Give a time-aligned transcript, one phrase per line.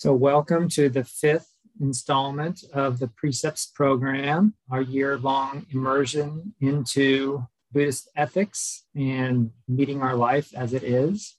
[0.00, 1.50] So, welcome to the fifth
[1.80, 10.14] installment of the Precepts program, our year long immersion into Buddhist ethics and meeting our
[10.14, 11.34] life as it is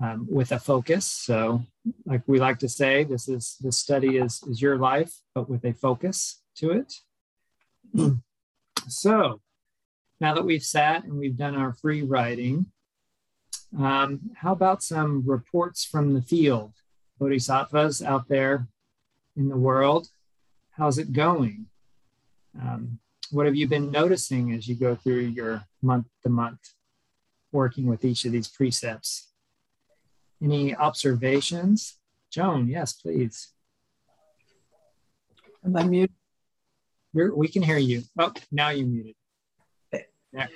[0.00, 1.06] um, with a focus.
[1.06, 1.64] So,
[2.04, 5.64] like we like to say, this is this study is, is your life, but with
[5.64, 6.92] a focus to it.
[8.86, 9.40] so,
[10.20, 12.66] now that we've sat and we've done our free writing,
[13.78, 16.74] um, how about some reports from the field?
[17.20, 18.66] Bodhisattvas out there
[19.36, 20.08] in the world.
[20.72, 21.66] How's it going?
[22.60, 22.98] Um,
[23.30, 26.58] what have you been noticing as you go through your month to month
[27.52, 29.28] working with each of these precepts?
[30.42, 31.98] Any observations?
[32.30, 33.52] Joan, yes, please.
[35.64, 36.16] Am I muted?
[37.12, 38.02] You're, we can hear you.
[38.18, 39.14] Oh, now you're muted.
[39.92, 40.48] There.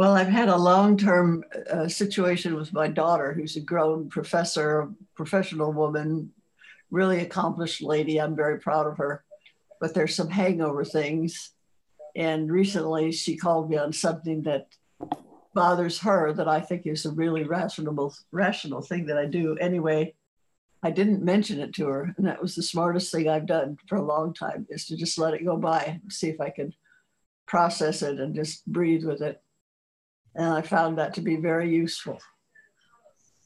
[0.00, 4.88] Well, I've had a long term uh, situation with my daughter, who's a grown professor,
[5.14, 6.32] professional woman,
[6.90, 8.18] really accomplished lady.
[8.18, 9.22] I'm very proud of her.
[9.78, 11.50] But there's some hangover things.
[12.16, 14.68] And recently she called me on something that
[15.52, 19.58] bothers her that I think is a really rational, rational thing that I do.
[19.58, 20.14] Anyway,
[20.82, 22.14] I didn't mention it to her.
[22.16, 25.18] And that was the smartest thing I've done for a long time is to just
[25.18, 26.72] let it go by and see if I can
[27.46, 29.42] process it and just breathe with it
[30.34, 32.18] and I found that to be very useful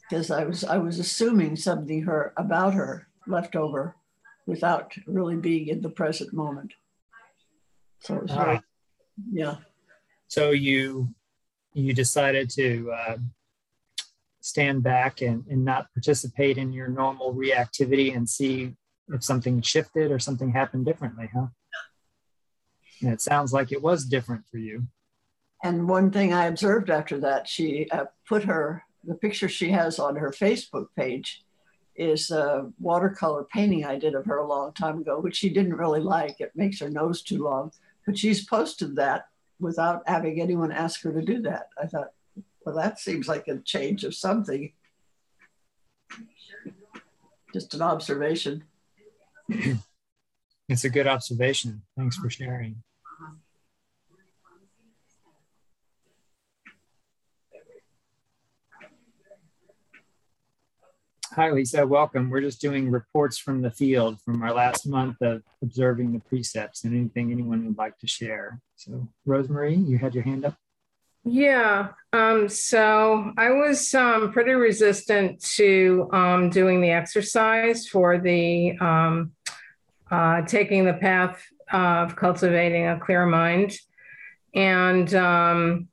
[0.02, 3.96] because I was I was assuming something her about her left over
[4.46, 6.74] without really being in the present moment.
[8.00, 8.60] So it was very,
[9.32, 9.56] yeah.
[10.28, 11.14] So you
[11.72, 13.16] you decided to uh,
[14.40, 18.74] stand back and, and not participate in your normal reactivity and see
[19.08, 21.46] if something shifted or something happened differently, huh?
[23.00, 24.86] And it sounds like it was different for you.
[25.64, 29.98] And one thing I observed after that, she uh, put her, the picture she has
[29.98, 31.42] on her Facebook page
[31.96, 35.76] is a watercolor painting I did of her a long time ago, which she didn't
[35.76, 36.38] really like.
[36.38, 37.72] It makes her nose too long.
[38.04, 41.68] But she's posted that without having anyone ask her to do that.
[41.82, 42.12] I thought,
[42.66, 44.70] well, that seems like a change of something.
[47.54, 48.64] Just an observation.
[50.66, 51.82] It's a good observation.
[51.94, 52.82] Thanks for sharing.
[61.36, 61.84] Hi, Lisa.
[61.84, 62.30] Welcome.
[62.30, 66.84] We're just doing reports from the field from our last month of observing the precepts
[66.84, 68.60] and anything anyone would like to share.
[68.76, 70.54] So, Rosemary, you had your hand up.
[71.24, 71.88] Yeah.
[72.12, 79.32] Um, so I was um, pretty resistant to um, doing the exercise for the um,
[80.12, 81.42] uh, taking the path
[81.72, 83.76] of cultivating a clear mind.
[84.54, 85.88] And um,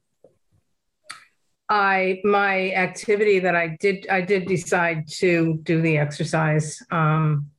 [1.72, 7.50] I my activity that I did I did decide to do the exercise um,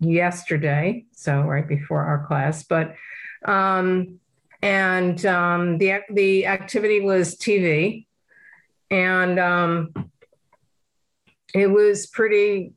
[0.00, 2.94] yesterday, so right before our class, but
[3.44, 4.18] um,
[4.62, 8.06] and um, the the activity was TV,
[8.90, 9.92] and um,
[11.52, 12.72] it was pretty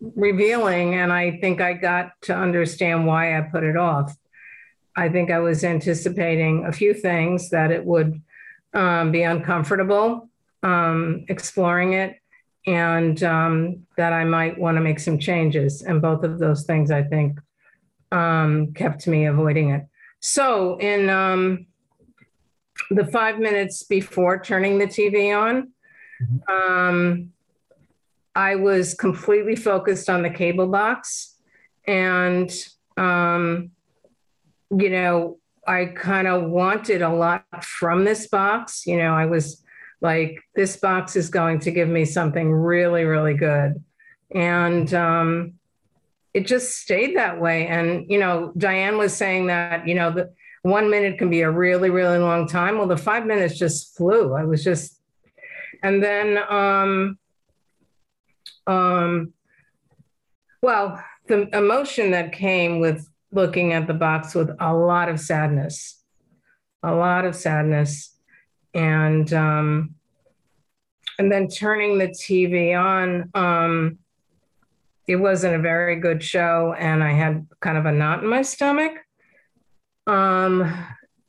[0.00, 4.16] revealing, and I think I got to understand why I put it off.
[4.94, 8.22] I think I was anticipating a few things that it would
[8.76, 10.28] um, be uncomfortable
[10.62, 12.20] um, exploring it
[12.66, 15.82] and um, that I might want to make some changes.
[15.82, 17.38] And both of those things, I think,
[18.12, 19.86] um, kept me avoiding it.
[20.20, 21.66] So, in um,
[22.90, 25.72] the five minutes before turning the TV on,
[26.22, 26.52] mm-hmm.
[26.52, 27.32] um,
[28.34, 31.36] I was completely focused on the cable box.
[31.86, 32.50] And,
[32.96, 33.70] um,
[34.70, 38.86] you know, I kind of wanted a lot from this box.
[38.86, 39.62] You know, I was
[40.00, 43.82] like, this box is going to give me something really, really good.
[44.34, 45.54] And um,
[46.34, 47.66] it just stayed that way.
[47.66, 50.32] And, you know, Diane was saying that, you know, the
[50.62, 52.76] one minute can be a really, really long time.
[52.76, 54.34] Well, the five minutes just flew.
[54.34, 55.00] I was just,
[55.82, 57.18] and then, um,
[58.66, 59.32] um,
[60.62, 66.02] well, the emotion that came with looking at the box with a lot of sadness,
[66.82, 68.16] a lot of sadness,
[68.74, 69.94] and um,
[71.18, 73.30] and then turning the TV on.
[73.34, 73.98] Um,
[75.06, 78.42] it wasn't a very good show, and I had kind of a knot in my
[78.42, 78.92] stomach.
[80.08, 80.72] Um,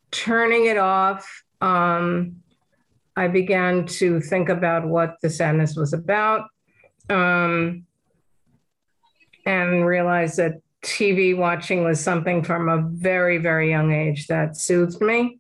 [0.10, 2.38] turning it off, um,
[3.16, 6.48] I began to think about what the sadness was about,
[7.10, 7.86] um,
[9.46, 10.54] and realized that
[10.88, 15.40] TV watching was something from a very, very young age that soothed me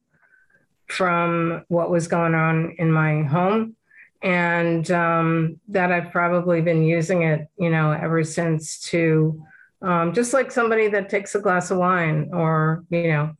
[0.87, 3.75] from what was going on in my home.
[4.21, 9.43] and um, that I've probably been using it, you know, ever since to
[9.81, 13.35] um, just like somebody that takes a glass of wine or, you know,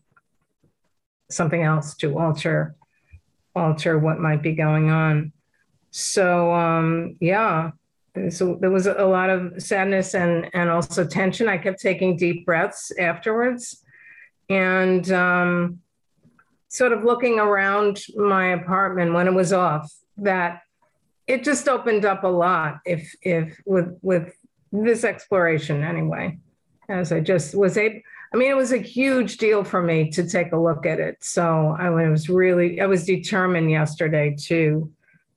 [1.29, 2.75] something else to alter
[3.55, 5.33] alter what might be going on.
[5.89, 7.71] So um, yeah,
[8.29, 11.47] so there was a lot of sadness and and also tension.
[11.47, 13.83] I kept taking deep breaths afterwards,
[14.49, 15.79] and um,
[16.67, 19.91] sort of looking around my apartment when it was off.
[20.17, 20.61] That
[21.27, 22.79] it just opened up a lot.
[22.85, 24.33] If if with with
[24.71, 26.37] this exploration anyway,
[26.89, 28.01] as I just was able.
[28.33, 31.23] I mean, it was a huge deal for me to take a look at it.
[31.23, 34.91] So I was really, I was determined yesterday to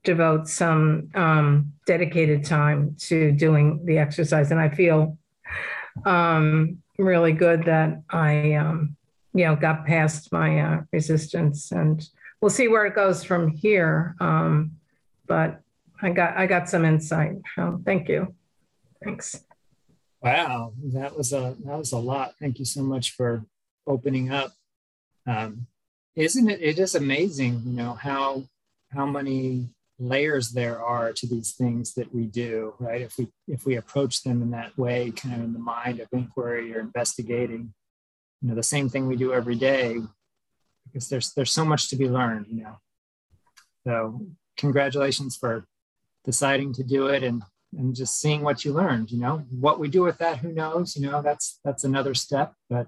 [0.04, 4.50] devote some um, dedicated time to doing the exercise.
[4.50, 5.18] And I feel
[6.04, 8.96] um, really good that I, um,
[9.34, 11.72] you know, got past my uh, resistance.
[11.72, 12.06] And
[12.40, 14.16] we'll see where it goes from here.
[14.20, 14.72] Um,
[15.26, 15.60] but
[16.02, 17.36] I got, I got some insight.
[17.54, 18.34] So thank you.
[19.04, 19.44] Thanks.
[20.22, 22.34] Wow, that was a that was a lot.
[22.38, 23.42] Thank you so much for
[23.86, 24.52] opening up.
[25.26, 25.66] Um,
[26.14, 26.60] isn't it?
[26.60, 28.44] It is amazing, you know how
[28.92, 29.70] how many
[30.00, 33.02] layers there are to these things that we do, right?
[33.02, 36.08] If we if we approach them in that way, kind of in the mind of
[36.12, 37.74] inquiry or investigating,
[38.40, 39.98] you know, the same thing we do every day,
[40.86, 42.78] because there's there's so much to be learned, you know.
[43.84, 44.26] So
[44.56, 45.66] congratulations for
[46.24, 47.42] deciding to do it and
[47.76, 49.38] and just seeing what you learned you know?
[49.50, 51.22] What we do with that who knows you know?
[51.22, 52.86] That's that's another step but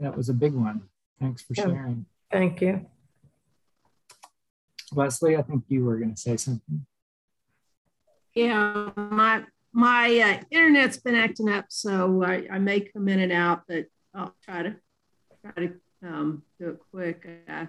[0.00, 0.82] that was a big one.
[1.20, 2.06] Thanks for sharing.
[2.30, 2.86] Thank you
[4.92, 6.86] leslie i think you were going to say something.
[8.34, 13.32] Yeah my my uh, internet's been acting up so I, I may come in and
[13.32, 14.76] out but i'll try to
[15.42, 17.28] try to um, do it quick.
[17.48, 17.66] Uh,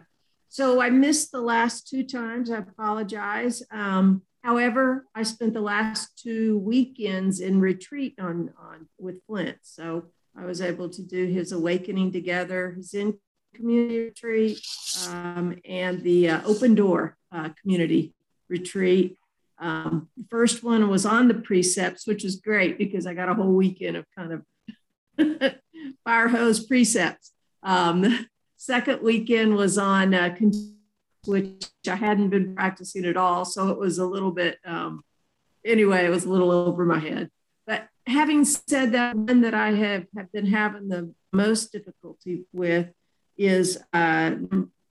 [0.48, 2.50] so i missed the last two times.
[2.50, 3.64] I apologize.
[3.72, 9.58] Um, However, I spent the last two weekends in retreat on, on with Flint.
[9.62, 13.20] So I was able to do his awakening together, his in
[13.54, 14.66] community retreat,
[15.10, 18.14] um, and the uh, open door uh, community
[18.50, 19.18] retreat.
[19.60, 23.34] Um, the first one was on the precepts, which was great because I got a
[23.34, 25.54] whole weekend of kind of
[26.04, 27.32] fire hose precepts.
[27.64, 28.28] Um,
[28.58, 30.36] second weekend was on uh,
[31.26, 33.46] which I hadn't been practicing at all.
[33.46, 35.04] So it was a little bit, um,
[35.66, 37.30] anyway, it was a little over my head.
[37.68, 42.88] But having said that, one that I have, have been having the most difficulty with
[43.42, 44.32] is, uh,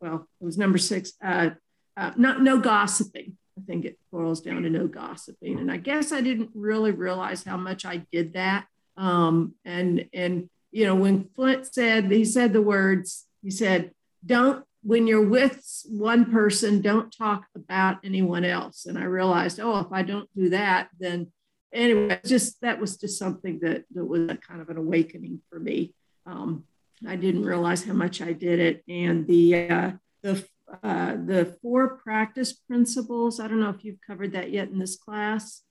[0.01, 1.51] well, it was number six, uh,
[1.97, 3.37] uh, not no gossiping.
[3.59, 5.59] I think it boils down to no gossiping.
[5.59, 8.67] And I guess I didn't really realize how much I did that.
[8.97, 13.93] Um, and, and, you know, when Flint said, he said the words, he said,
[14.25, 18.87] don't when you're with one person, don't talk about anyone else.
[18.87, 21.31] And I realized, oh, if I don't do that, then
[21.73, 25.59] anyway, just that was just something that, that was a kind of an awakening for
[25.59, 25.95] me.
[26.25, 26.65] Um,
[27.07, 28.85] I didn't realize how much I did it.
[28.89, 29.91] And the, uh,
[30.23, 30.45] the,
[30.83, 34.97] uh, the four practice principles, I don't know if you've covered that yet in this
[34.97, 35.63] class,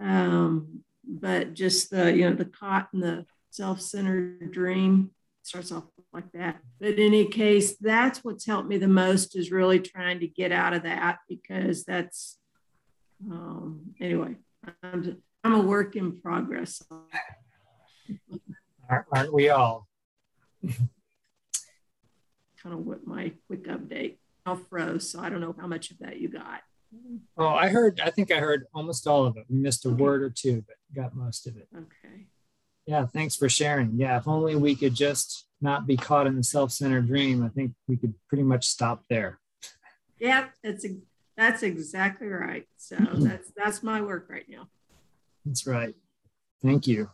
[0.00, 5.10] um, but just the, you know, the caught and the self-centered dream
[5.42, 6.58] starts off like that.
[6.80, 10.52] But in any case, that's what's helped me the most is really trying to get
[10.52, 12.38] out of that because that's,
[13.30, 14.36] um, anyway,
[14.82, 16.82] I'm, I'm a work in progress.
[18.88, 19.88] Aren't we all?
[22.62, 24.16] kind of what my quick update.
[24.44, 26.60] I froze, so I don't know how much of that you got.
[27.36, 29.44] Oh, I heard, I think I heard almost all of it.
[29.48, 30.00] We missed a okay.
[30.00, 31.68] word or two, but got most of it.
[31.76, 32.26] Okay.
[32.86, 33.98] Yeah, thanks for sharing.
[33.98, 37.72] Yeah, if only we could just not be caught in the self-centered dream, I think
[37.88, 39.40] we could pretty much stop there.
[40.18, 40.86] Yeah, that's
[41.36, 42.66] that's exactly right.
[42.76, 44.68] So that's that's my work right now.
[45.44, 45.94] That's right.
[46.62, 47.10] Thank you.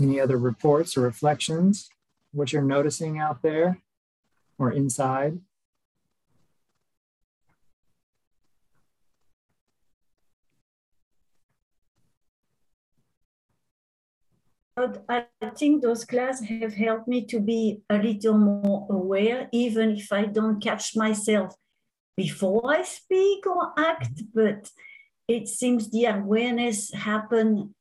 [0.00, 1.88] Any other reports or reflections?
[2.34, 3.80] what you're noticing out there
[4.58, 5.38] or inside?
[15.08, 20.12] I think those classes have helped me to be a little more aware, even if
[20.12, 21.54] I don't catch myself
[22.16, 24.22] before I speak or act.
[24.34, 24.70] But
[25.28, 27.73] it seems the awareness happen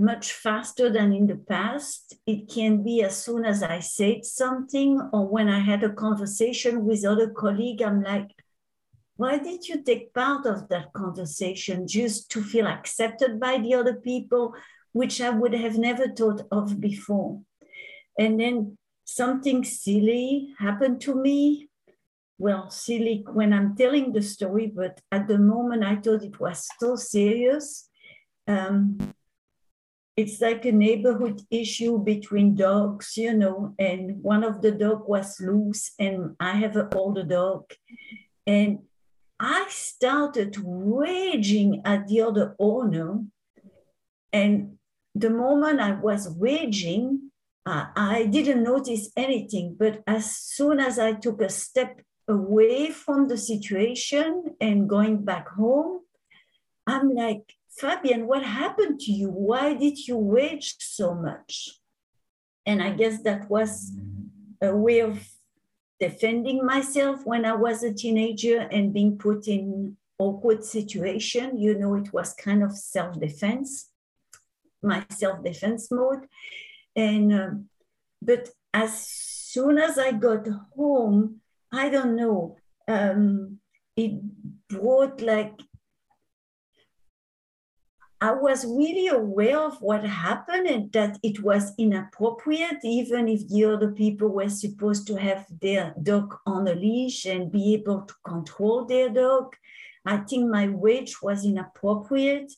[0.00, 2.16] much faster than in the past.
[2.26, 6.86] It can be as soon as I said something or when I had a conversation
[6.86, 8.30] with other colleague, I'm like,
[9.16, 13.94] why did you take part of that conversation just to feel accepted by the other
[13.94, 14.54] people,
[14.92, 17.42] which I would have never thought of before?
[18.18, 21.68] And then something silly happened to me.
[22.38, 26.66] Well, silly when I'm telling the story, but at the moment I thought it was
[26.78, 27.90] so serious.
[28.48, 29.12] Um,
[30.16, 35.40] it's like a neighborhood issue between dogs, you know, and one of the dog was
[35.40, 37.72] loose and I have an older dog.
[38.46, 38.80] And
[39.38, 43.20] I started raging at the other owner.
[44.32, 44.78] And
[45.14, 47.30] the moment I was raging,
[47.64, 49.76] uh, I didn't notice anything.
[49.78, 55.48] But as soon as I took a step away from the situation and going back
[55.48, 56.00] home,
[56.86, 59.30] I'm like, Fabian, what happened to you?
[59.30, 61.70] Why did you wage so much?
[62.66, 63.92] And I guess that was
[64.60, 65.26] a way of
[65.98, 71.58] defending myself when I was a teenager and being put in awkward situation.
[71.58, 73.88] You know, it was kind of self-defense,
[74.82, 76.26] my self-defense mode.
[76.94, 77.68] And um,
[78.20, 80.46] but as soon as I got
[80.76, 81.40] home,
[81.72, 82.56] I don't know,
[82.86, 83.58] um,
[83.96, 84.20] it
[84.68, 85.58] brought like
[88.22, 93.64] I was really aware of what happened and that it was inappropriate, even if the
[93.64, 98.14] other people were supposed to have their dog on a leash and be able to
[98.22, 99.56] control their dog.
[100.04, 102.52] I think my wage was inappropriate.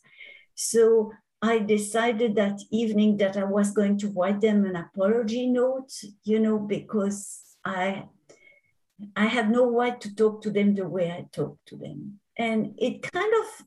[0.56, 5.92] So I decided that evening that I was going to write them an apology note,
[6.24, 8.08] you know, because I
[9.16, 12.20] I had no right to talk to them the way I talked to them.
[12.38, 13.66] And it kind of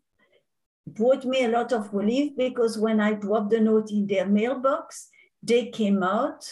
[0.87, 5.09] brought me a lot of relief because when I dropped the note in their mailbox,
[5.41, 6.51] they came out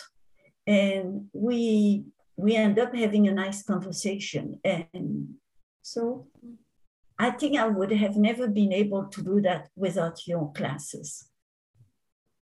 [0.66, 4.60] and we we end up having a nice conversation.
[4.63, 5.36] And
[5.82, 6.28] so
[7.20, 11.28] I think I would have never been able to do that without your classes.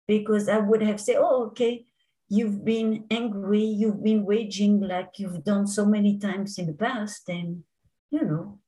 [0.07, 1.87] Because I would have said, oh, okay,
[2.29, 7.29] you've been angry, you've been raging like you've done so many times in the past,
[7.29, 7.65] and
[8.11, 8.59] you know,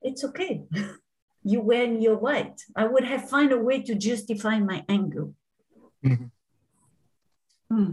[0.00, 0.64] it's okay.
[1.44, 2.60] you were in your right.
[2.76, 5.28] I would have found a way to justify my anger.
[6.04, 6.24] Mm-hmm.
[7.70, 7.92] Hmm.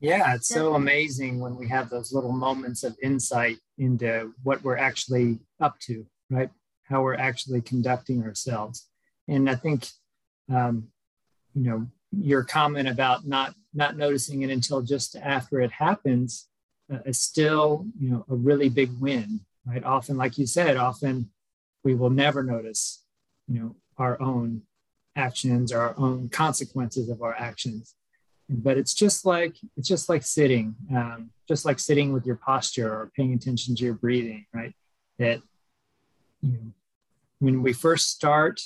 [0.00, 4.76] Yeah, it's so amazing when we have those little moments of insight into what we're
[4.76, 6.50] actually up to, right?
[6.84, 8.88] How we're actually conducting ourselves.
[9.28, 9.86] And I think,
[10.52, 10.88] um,
[11.54, 16.48] you know, your comment about not not noticing it until just after it happens
[16.92, 19.84] uh, is still, you know, a really big win, right?
[19.84, 21.30] Often, like you said, often
[21.84, 23.04] we will never notice,
[23.48, 24.62] you know, our own
[25.16, 27.94] actions or our own consequences of our actions.
[28.48, 32.92] But it's just like it's just like sitting, um, just like sitting with your posture
[32.92, 34.74] or paying attention to your breathing, right?
[35.18, 35.40] That
[36.42, 36.72] you know,
[37.38, 38.60] when we first start,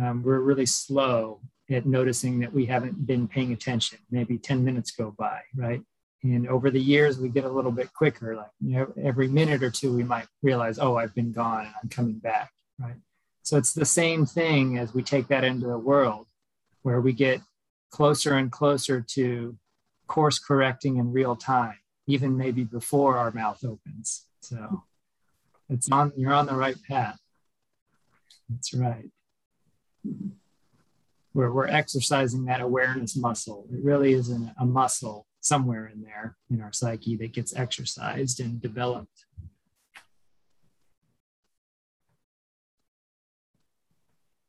[0.00, 1.40] um, we're really slow
[1.70, 3.98] at noticing that we haven't been paying attention.
[4.10, 5.82] Maybe 10 minutes go by, right?
[6.24, 8.36] And over the years, we get a little bit quicker.
[8.36, 11.74] Like, you know, every minute or two, we might realize, oh, I've been gone and
[11.82, 12.94] I'm coming back, right?
[13.42, 16.26] So it's the same thing as we take that into the world,
[16.82, 17.40] where we get
[17.90, 19.58] closer and closer to
[20.06, 24.26] course correcting in real time, even maybe before our mouth opens.
[24.42, 24.84] So
[25.68, 27.18] it's on, you're on the right path.
[28.48, 29.10] That's right.
[31.32, 33.66] Where we're exercising that awareness muscle.
[33.72, 38.40] It really is an, a muscle somewhere in there in our psyche that gets exercised
[38.40, 39.26] and developed.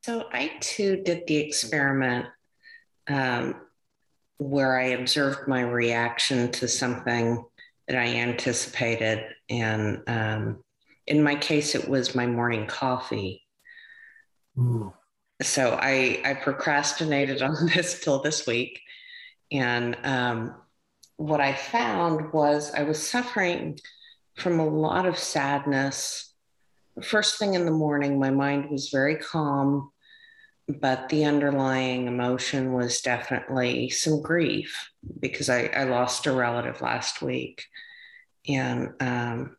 [0.04, 2.26] So I too did the experiment
[3.08, 3.56] um,
[4.38, 7.44] where I observed my reaction to something
[7.88, 9.24] that I anticipated.
[9.50, 10.62] And um,
[11.06, 13.42] in my case, it was my morning coffee.
[14.58, 14.92] Ooh.
[15.42, 18.80] So I, I procrastinated on this till this week.
[19.50, 20.54] And um,
[21.16, 23.78] what I found was I was suffering
[24.36, 26.32] from a lot of sadness.
[27.02, 29.90] First thing in the morning, my mind was very calm,
[30.68, 34.90] but the underlying emotion was definitely some grief
[35.20, 37.64] because I, I lost a relative last week.
[38.48, 39.56] And um,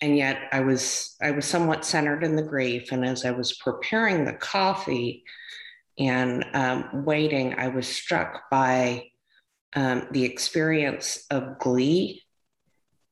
[0.00, 2.92] and yet I was I was somewhat centered in the grief.
[2.92, 5.24] And as I was preparing the coffee
[5.98, 9.10] and um, waiting, I was struck by
[9.74, 12.24] um, the experience of glee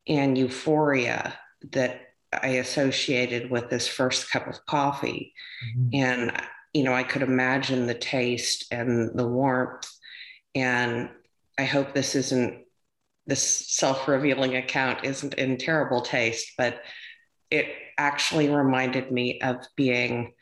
[0.06, 1.38] and euphoria
[1.72, 2.00] that
[2.32, 5.34] I associated with this first cup of coffee.
[5.64, 5.88] Mm-hmm.
[5.94, 9.88] And, you know, I could imagine the taste and the warmth.
[10.54, 11.10] And
[11.58, 12.64] I hope this isn't,
[13.26, 16.80] this self revealing account isn't in terrible taste, but
[17.50, 17.66] it
[17.98, 20.32] actually reminded me of being,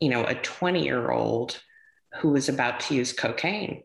[0.00, 1.60] you know, a 20 year old
[2.20, 3.82] who was about to use cocaine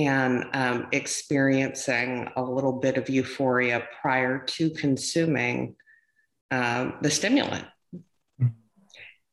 [0.00, 5.76] and um, experiencing a little bit of euphoria prior to consuming
[6.50, 7.66] um, the stimulant.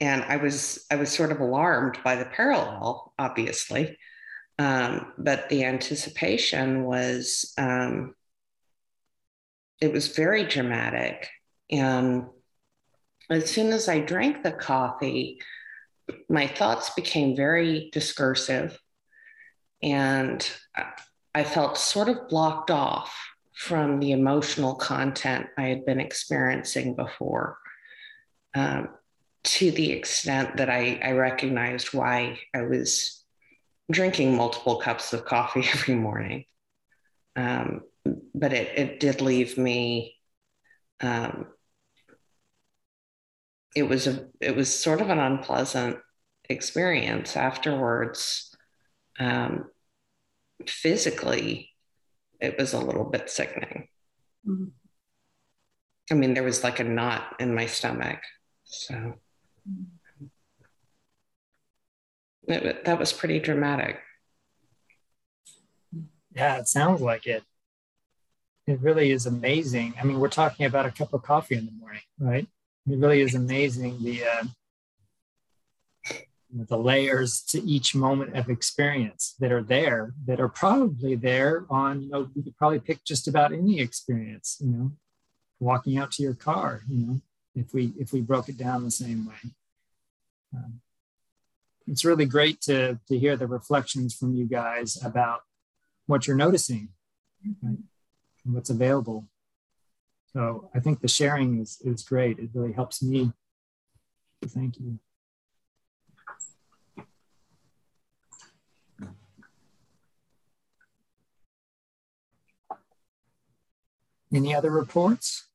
[0.01, 3.97] And I was I was sort of alarmed by the parallel, obviously,
[4.59, 8.13] um, but the anticipation was um,
[9.79, 11.29] it was very dramatic.
[11.71, 12.25] And
[13.29, 15.39] as soon as I drank the coffee,
[16.29, 18.77] my thoughts became very discursive
[19.81, 20.49] and
[21.33, 23.15] I felt sort of blocked off
[23.53, 27.57] from the emotional content I had been experiencing before
[28.55, 28.89] um,
[29.43, 33.23] to the extent that I, I recognized why I was
[33.91, 36.45] drinking multiple cups of coffee every morning.
[37.35, 37.81] Um,
[38.33, 40.15] but it, it did leave me
[41.01, 41.47] um,
[43.75, 45.97] it was a it was sort of an unpleasant
[46.49, 48.55] experience afterwards
[49.19, 49.69] um,
[50.67, 51.69] physically
[52.39, 53.87] it was a little bit sickening.
[54.47, 54.65] Mm-hmm.
[56.11, 58.19] i mean there was like a knot in my stomach
[58.63, 58.93] so.
[58.93, 59.83] Mm-hmm.
[62.51, 63.99] it, that was pretty dramatic.
[66.35, 67.43] Yeah it sounds like it.
[68.67, 69.95] It really is amazing.
[69.99, 72.47] I mean we're talking about a cup of coffee in the morning right?
[72.89, 74.43] It really is amazing the uh,
[76.65, 82.01] the layers to each moment of experience that are there that are probably there on
[82.01, 84.91] you know you could probably pick just about any experience you know
[85.59, 87.21] walking out to your car you know
[87.57, 89.51] if we if we broke it down the same way.
[90.55, 90.79] Um,
[91.87, 95.41] it's really great to to hear the reflections from you guys about
[96.05, 96.89] what you're noticing
[97.63, 97.77] right?
[98.45, 99.27] and what's available.
[100.33, 102.39] So i think the sharing is is great.
[102.39, 103.31] It really helps me.
[104.45, 104.99] Thank you
[114.33, 115.47] Any other reports?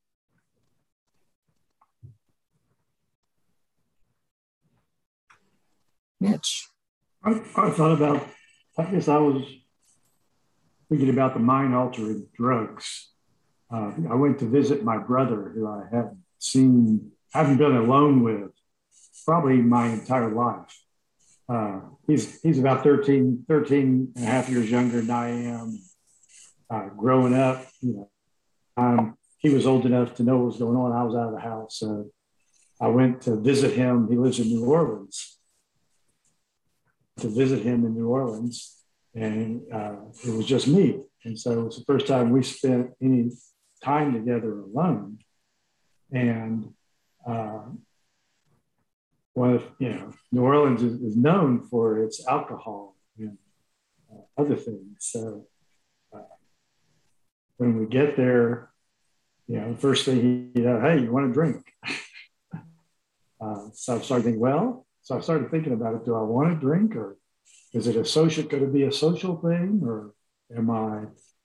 [6.21, 6.69] Mitch.
[7.25, 8.27] I, I thought about,
[8.79, 9.45] I guess I was
[10.89, 13.11] thinking about the mind altering drugs.
[13.73, 18.51] Uh, I went to visit my brother, who I haven't seen, haven't been alone with
[19.25, 20.79] probably my entire life.
[21.49, 25.79] Uh, he's, he's about 13, 13 and a half years younger than I am.
[26.71, 28.11] Uh, growing up, you know,
[28.77, 30.93] um, he was old enough to know what was going on.
[30.93, 31.79] I was out of the house.
[31.79, 32.11] So
[32.81, 34.09] I went to visit him.
[34.09, 35.39] He lives in New Orleans.
[37.19, 38.75] To visit him in New Orleans,
[39.15, 40.99] and uh, it was just me.
[41.25, 43.31] And so it was the first time we spent any
[43.85, 45.19] time together alone.
[46.11, 46.73] And
[47.27, 47.65] uh,
[49.35, 53.37] one of you know, New Orleans is, is known for its alcohol and
[54.11, 54.97] uh, other things.
[55.01, 55.47] So
[57.63, 58.71] when we get there,
[59.47, 61.65] you know, the first thing you know, hey, you want to drink?
[63.41, 66.05] uh, so I started thinking, well, so I started thinking about it.
[66.05, 67.17] Do I want to drink, or
[67.73, 68.43] is it a social?
[68.45, 70.13] Could it be a social thing, or
[70.57, 71.05] am I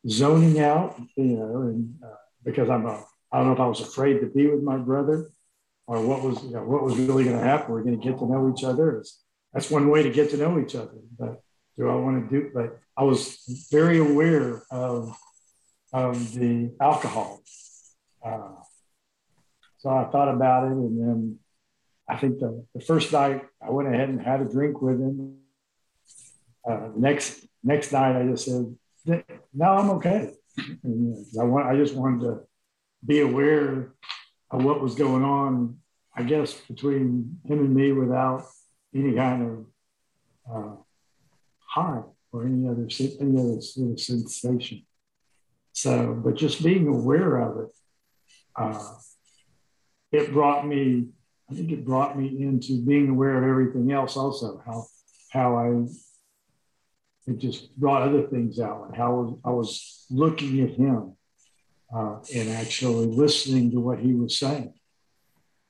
[0.10, 1.00] zoning out?
[1.16, 4.28] You know, and uh, because I'm a, I don't know if I was afraid to
[4.28, 5.30] be with my brother,
[5.86, 7.72] or what was you know, what was really going to happen.
[7.72, 9.04] We're going to get to know each other.
[9.54, 10.98] That's one way to get to know each other.
[11.20, 11.42] But
[11.78, 12.50] do I want to do?
[12.54, 15.16] But I was very aware of
[15.98, 17.42] of the alcohol.
[18.24, 18.50] Uh,
[19.80, 21.40] so I thought about it, and then
[22.08, 25.38] I think the, the first night I went ahead and had a drink with him.
[26.68, 28.76] Uh, next next night I just said,
[29.54, 30.34] "No, I'm okay."
[30.84, 32.40] And, I want I just wanted to
[33.06, 33.94] be aware
[34.52, 35.78] of what was going on.
[36.16, 38.46] I guess between him and me without
[38.94, 39.54] any kind of
[40.52, 40.76] uh,
[41.60, 42.88] high or any other
[43.22, 44.87] any other sort of sensation.
[45.78, 47.72] So, but just being aware of it,
[48.56, 48.96] uh,
[50.12, 51.10] it brought me,
[51.52, 54.88] I think it brought me into being aware of everything else also, how,
[55.30, 55.86] how I,
[57.28, 61.16] it just brought other things out, and how I was looking at him
[61.96, 64.74] uh, and actually listening to what he was saying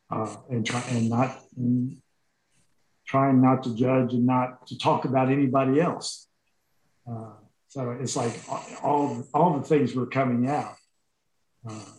[0.09, 1.97] uh, and try and not, and
[3.05, 6.29] trying not to judge and not to talk about anybody else.
[7.05, 7.31] Uh,
[7.77, 8.33] so it's like
[8.83, 10.73] all all the things were coming out.
[11.69, 11.91] Uh,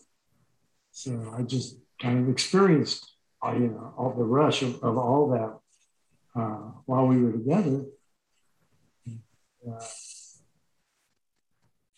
[0.90, 3.08] so I just kind of experienced,
[3.46, 7.84] uh, you know, all the rush of, of all that uh, while we were together.
[9.08, 9.84] Uh,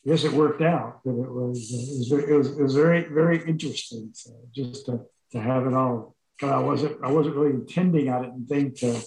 [0.04, 3.04] yes, it worked out, but it was it was very, it was, it was very
[3.04, 4.10] very interesting.
[4.12, 6.14] So just to to have it all.
[6.38, 8.10] Cause I wasn't I wasn't really intending.
[8.10, 9.00] I didn't think to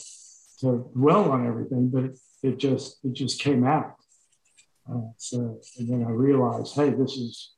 [0.61, 3.97] to dwell on everything, but it, it just it just came out.
[4.89, 7.53] Uh, so and then I realized, hey, this is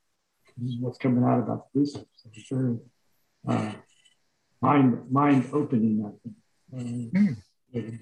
[0.56, 2.26] this is what's coming out about the precepts.
[2.32, 2.78] It's very
[3.48, 3.72] uh,
[4.60, 6.04] mind mind opening.
[6.04, 6.36] I think.
[7.74, 7.98] Mm.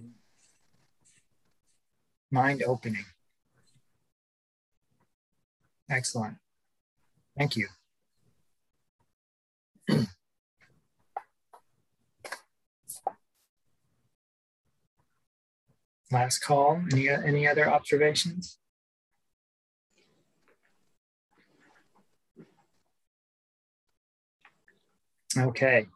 [2.30, 3.04] Mind opening.
[5.88, 6.36] Excellent.
[7.36, 7.68] Thank you.
[16.10, 16.80] Last call.
[16.92, 18.58] Any, any other observations?
[25.36, 25.86] Okay.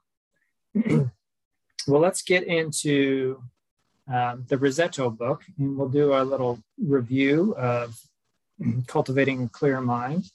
[0.75, 3.43] well, let's get into
[4.13, 7.99] um, the Rizzetto book, and we'll do a little review of
[8.87, 10.31] cultivating a clear mind.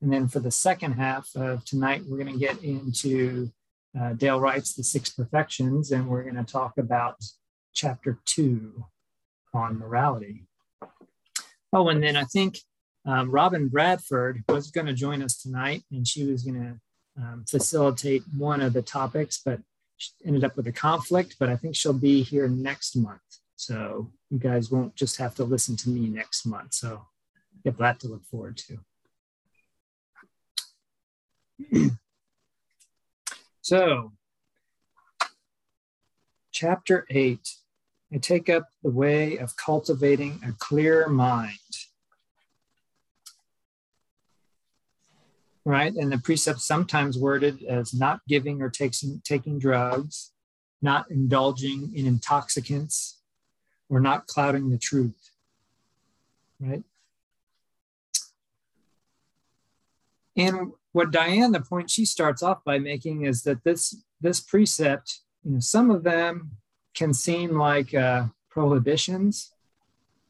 [0.00, 3.50] And then for the second half of tonight, we're going to get into
[3.98, 7.16] uh, Dale Wright's The Six Perfections, and we're going to talk about
[7.74, 8.84] chapter two
[9.52, 10.46] on morality.
[11.72, 12.58] Oh, and then I think
[13.04, 16.80] um, Robin Bradford was going to join us tonight, and she was going to
[17.18, 19.60] um, facilitate one of the topics, but
[20.24, 21.36] ended up with a conflict.
[21.38, 23.20] But I think she'll be here next month.
[23.56, 26.74] So you guys won't just have to listen to me next month.
[26.74, 27.06] So
[27.64, 28.78] you have that to look forward to.
[33.60, 34.12] so,
[36.52, 37.40] chapter 8
[38.12, 41.58] I take up the way of cultivating a clear mind.
[45.68, 45.92] Right?
[45.92, 50.32] And the precepts sometimes worded as not giving or taking, taking drugs,
[50.80, 53.18] not indulging in intoxicants,
[53.90, 55.30] or not clouding the truth.
[56.58, 56.82] Right?
[60.38, 65.20] And what Diane, the point she starts off by making is that this this precept,
[65.44, 66.52] you know, some of them
[66.94, 69.52] can seem like uh, prohibitions,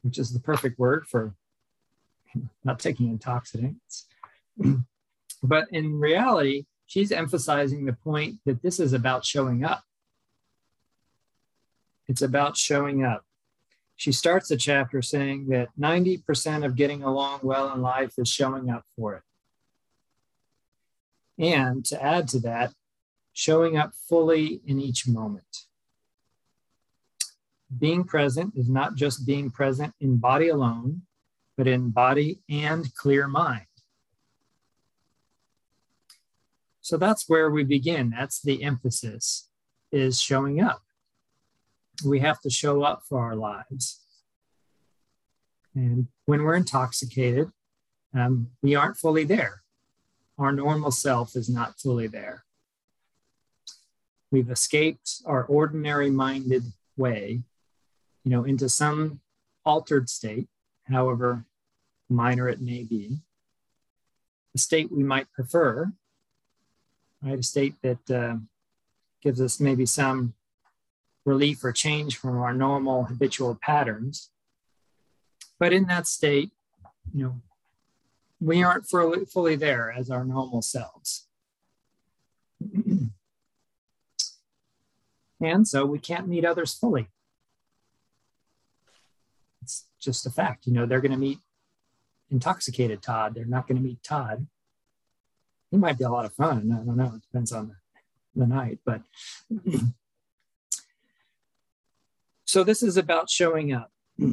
[0.01, 1.33] which is the perfect word for
[2.65, 4.05] not taking intoxicants.
[5.41, 9.83] but in reality, she's emphasizing the point that this is about showing up.
[12.07, 13.23] It's about showing up.
[13.95, 18.69] She starts the chapter saying that 90% of getting along well in life is showing
[18.69, 19.23] up for it.
[21.37, 22.73] And to add to that,
[23.33, 25.65] showing up fully in each moment.
[27.77, 31.03] Being present is not just being present in body alone,
[31.55, 33.68] but in body and clear mind.
[36.89, 38.09] So that's where we begin.
[38.09, 39.47] That's the emphasis
[39.91, 40.81] is showing up.
[42.03, 44.01] We have to show up for our lives.
[45.75, 47.51] And when we're intoxicated,
[48.13, 49.61] um, we aren't fully there
[50.39, 52.45] our normal self is not fully there.
[54.31, 56.63] We've escaped our ordinary minded
[56.95, 57.41] way,
[58.23, 59.19] you know, into some
[59.65, 60.47] altered state,
[60.87, 61.45] however
[62.09, 63.17] minor it may be,
[64.55, 65.91] a state we might prefer,
[67.21, 67.39] right?
[67.39, 68.35] A state that uh,
[69.21, 70.33] gives us maybe some
[71.25, 74.29] relief or change from our normal habitual patterns.
[75.59, 76.51] But in that state,
[77.13, 77.41] you know,
[78.39, 81.27] we aren't fully, fully there as our normal selves.
[85.41, 87.09] and so we can't meet others fully.
[89.61, 90.65] It's just a fact.
[90.67, 91.39] You know, they're going to meet
[92.31, 93.35] intoxicated Todd.
[93.35, 94.47] They're not going to meet Todd.
[95.71, 96.71] He might be a lot of fun.
[96.71, 97.13] I don't know.
[97.15, 97.75] It depends on the,
[98.41, 98.79] the night.
[98.85, 99.01] But
[102.45, 103.91] so this is about showing up.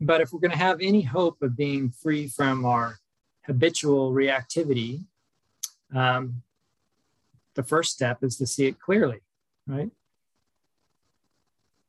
[0.00, 2.98] But if we're going to have any hope of being free from our
[3.42, 5.04] habitual reactivity,
[5.94, 6.42] um,
[7.54, 9.18] the first step is to see it clearly,
[9.66, 9.90] right?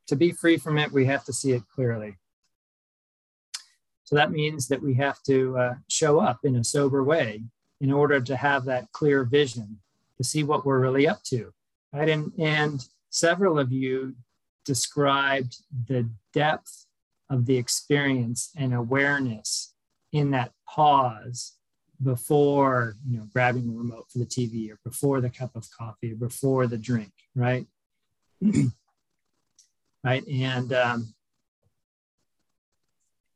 [0.08, 2.18] To be free from it, we have to see it clearly.
[4.12, 7.44] So that means that we have to uh, show up in a sober way
[7.80, 9.80] in order to have that clear vision
[10.18, 11.54] to see what we're really up to,
[11.94, 12.10] right?
[12.10, 14.14] And, and several of you
[14.66, 16.88] described the depth
[17.30, 19.76] of the experience and awareness
[20.12, 21.54] in that pause
[22.04, 26.12] before you know grabbing the remote for the TV or before the cup of coffee
[26.12, 27.66] or before the drink, right?
[30.04, 31.14] right, and um,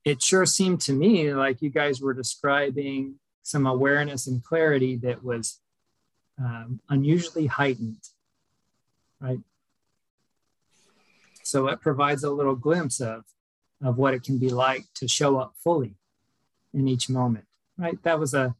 [0.06, 5.24] it sure seemed to me like you guys were describing some awareness and clarity that
[5.24, 5.60] was
[6.40, 8.10] um, unusually heightened,
[9.20, 9.40] right?
[11.44, 13.24] So it provides a little glimpse of
[13.84, 15.96] of what it can be like to show up fully
[16.74, 17.46] in each moment
[17.78, 18.56] right that was a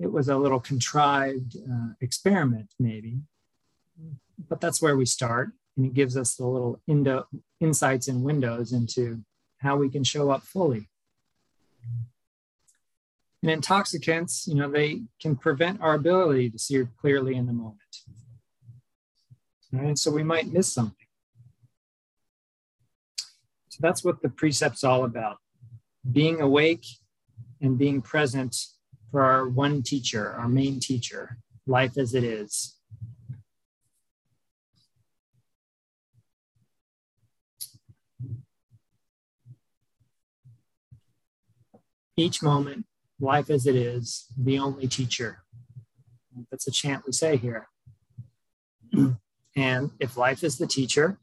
[0.00, 3.20] it was a little contrived uh, experiment, maybe.
[4.48, 7.28] But that's where we start, and it gives us the little indo-
[7.60, 9.22] insights and windows into
[9.60, 10.88] how we can show up fully.
[13.42, 17.78] And intoxicants, you know, they can prevent our ability to see clearly in the moment.
[19.72, 19.96] Right?
[19.96, 21.06] So we might miss something.
[23.68, 25.38] So that's what the precept's all about
[26.10, 26.86] being awake
[27.60, 28.56] and being present
[29.10, 32.76] for our one teacher, our main teacher, life as it is.
[42.16, 42.86] Each moment,
[43.20, 45.42] life as it is, the only teacher.
[46.50, 47.68] That's a chant we say here.
[49.56, 51.18] and if life is the teacher,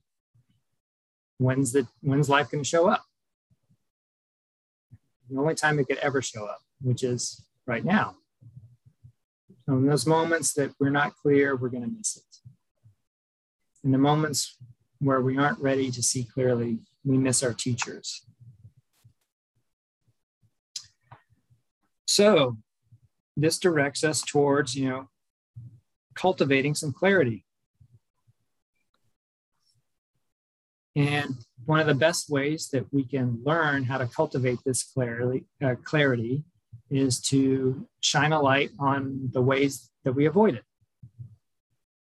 [1.38, 3.04] when's the when's life going to show up?
[5.30, 8.15] The only time it could ever show up, which is right now.
[9.65, 12.23] So in those moments that we're not clear, we're going to miss it.
[13.84, 14.56] In the moments
[15.00, 18.26] where we aren't ready to see clearly, we miss our teachers.
[22.07, 22.57] So
[23.35, 25.09] this directs us towards, you know,
[26.15, 27.45] cultivating some clarity.
[30.95, 35.45] And one of the best ways that we can learn how to cultivate this clarity,
[35.63, 36.43] uh, clarity
[36.89, 40.63] is to shine a light on the ways that we avoid it,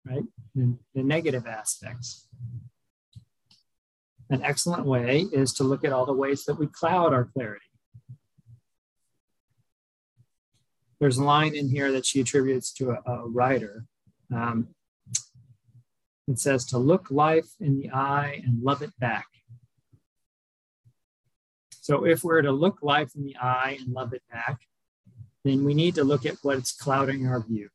[0.05, 0.23] right?
[0.55, 2.27] The, the negative aspects.
[4.29, 7.61] An excellent way is to look at all the ways that we cloud our clarity.
[11.03, 13.83] There's a line in here that she attributes to a, a writer.
[14.33, 14.69] Um,
[16.29, 19.25] it says to look life in the eye and love it back.
[21.81, 24.61] So if we're to look life in the eye and love it back,
[25.43, 27.67] then we need to look at what's clouding our view.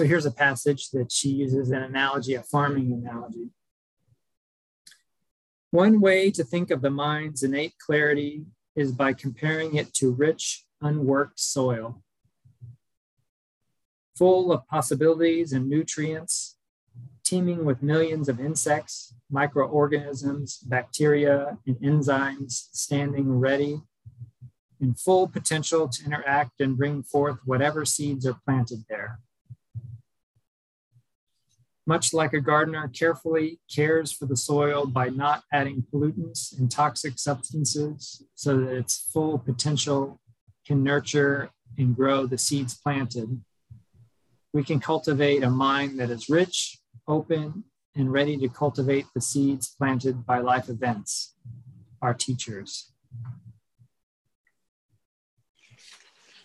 [0.00, 3.50] So here's a passage that she uses an analogy, a farming analogy.
[5.72, 10.64] One way to think of the mind's innate clarity is by comparing it to rich,
[10.80, 12.02] unworked soil,
[14.16, 16.56] full of possibilities and nutrients,
[17.22, 23.82] teeming with millions of insects, microorganisms, bacteria, and enzymes standing ready
[24.80, 29.18] in full potential to interact and bring forth whatever seeds are planted there.
[31.90, 37.18] Much like a gardener carefully cares for the soil by not adding pollutants and toxic
[37.18, 40.20] substances so that its full potential
[40.64, 43.42] can nurture and grow the seeds planted,
[44.52, 47.64] we can cultivate a mind that is rich, open,
[47.96, 51.34] and ready to cultivate the seeds planted by life events,
[52.00, 52.92] our teachers.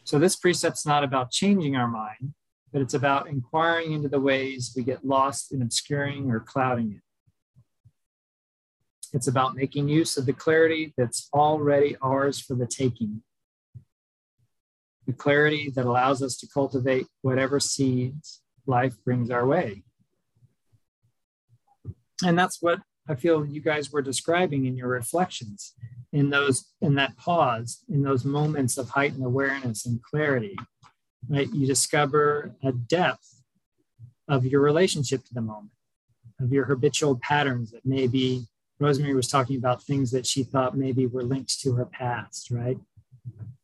[0.05, 2.33] So, this precept's not about changing our mind,
[2.75, 7.01] but it's about inquiring into the ways we get lost in obscuring or clouding it.
[9.13, 13.21] It's about making use of the clarity that's already ours for the taking.
[15.07, 19.83] The clarity that allows us to cultivate whatever seeds life brings our way.
[22.25, 25.75] And that's what I feel you guys were describing in your reflections,
[26.11, 30.57] in those in that pause, in those moments of heightened awareness and clarity
[31.29, 31.49] right?
[31.51, 33.41] You discover a depth
[34.27, 35.71] of your relationship to the moment,
[36.39, 38.47] of your habitual patterns that maybe
[38.79, 42.77] Rosemary was talking about things that she thought maybe were linked to her past, right?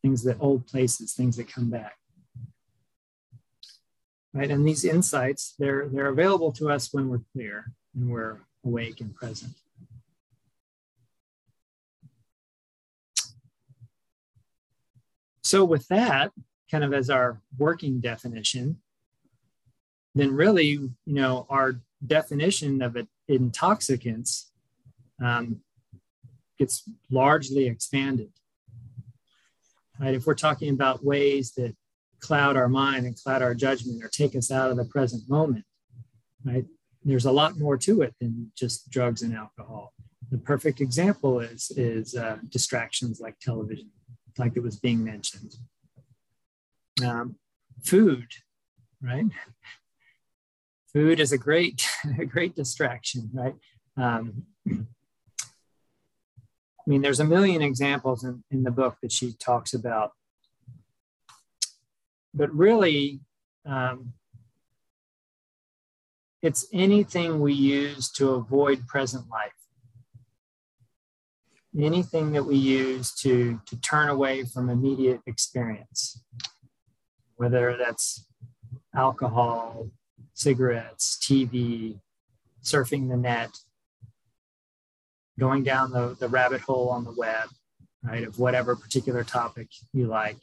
[0.02, 1.97] Things that old places, things that come back.
[4.34, 4.50] Right.
[4.50, 9.13] And these insights, they're they're available to us when we're clear and we're awake and
[9.13, 9.52] present.
[15.43, 16.32] So with that,
[16.72, 18.78] kind of as our working definition,
[20.16, 24.52] then really, you know, our definition of it, intoxicants
[25.24, 25.62] um,
[26.58, 28.32] gets largely expanded.
[30.00, 30.16] Right?
[30.16, 31.76] If we're talking about ways that
[32.22, 35.66] cloud our mind and cloud our judgment or take us out of the present moment,
[36.46, 36.66] right?
[37.04, 39.94] There's a lot more to it than just drugs and alcohol.
[40.32, 43.90] The perfect example is is uh, distractions like television,
[44.38, 45.56] like it was being mentioned
[47.04, 47.36] um,
[47.84, 48.28] food,
[49.02, 49.26] right?
[50.94, 51.88] Food is a great,
[52.20, 53.56] a great distraction, right?
[53.98, 54.46] Um,
[56.82, 60.12] I mean, there's a million examples in, in the book that she talks about.
[62.34, 63.22] But really,
[63.66, 64.14] um,
[66.42, 69.52] it's anything we use to avoid present life.
[71.78, 76.24] Anything that we use to, to turn away from immediate experience,
[77.41, 78.27] whether that's
[78.95, 79.89] alcohol,
[80.36, 81.99] cigarettes, TV,
[82.63, 83.49] surfing the net,
[85.39, 87.49] going down the, the rabbit hole on the web,
[88.04, 90.38] right, of whatever particular topic you like.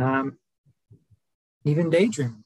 [0.00, 0.38] Um,
[1.66, 2.44] even daydreaming,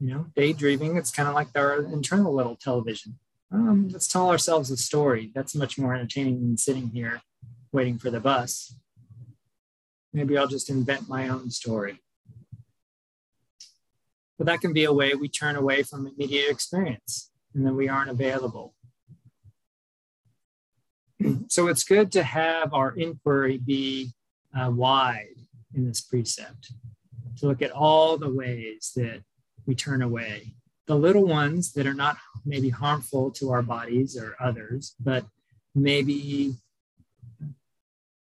[0.00, 3.20] you know, daydreaming, it's kind of like our internal little television.
[3.52, 5.30] Um, let's tell ourselves a story.
[5.36, 7.22] That's much more entertaining than sitting here
[7.72, 8.74] waiting for the bus.
[10.12, 12.00] Maybe I'll just invent my own story.
[14.38, 17.88] But that can be a way we turn away from immediate experience and then we
[17.88, 18.74] aren't available.
[21.48, 24.12] so it's good to have our inquiry be
[24.54, 25.36] uh, wide
[25.74, 26.72] in this precept,
[27.38, 29.22] to look at all the ways that
[29.66, 30.52] we turn away.
[30.86, 35.26] The little ones that are not maybe harmful to our bodies or others, but
[35.74, 36.54] maybe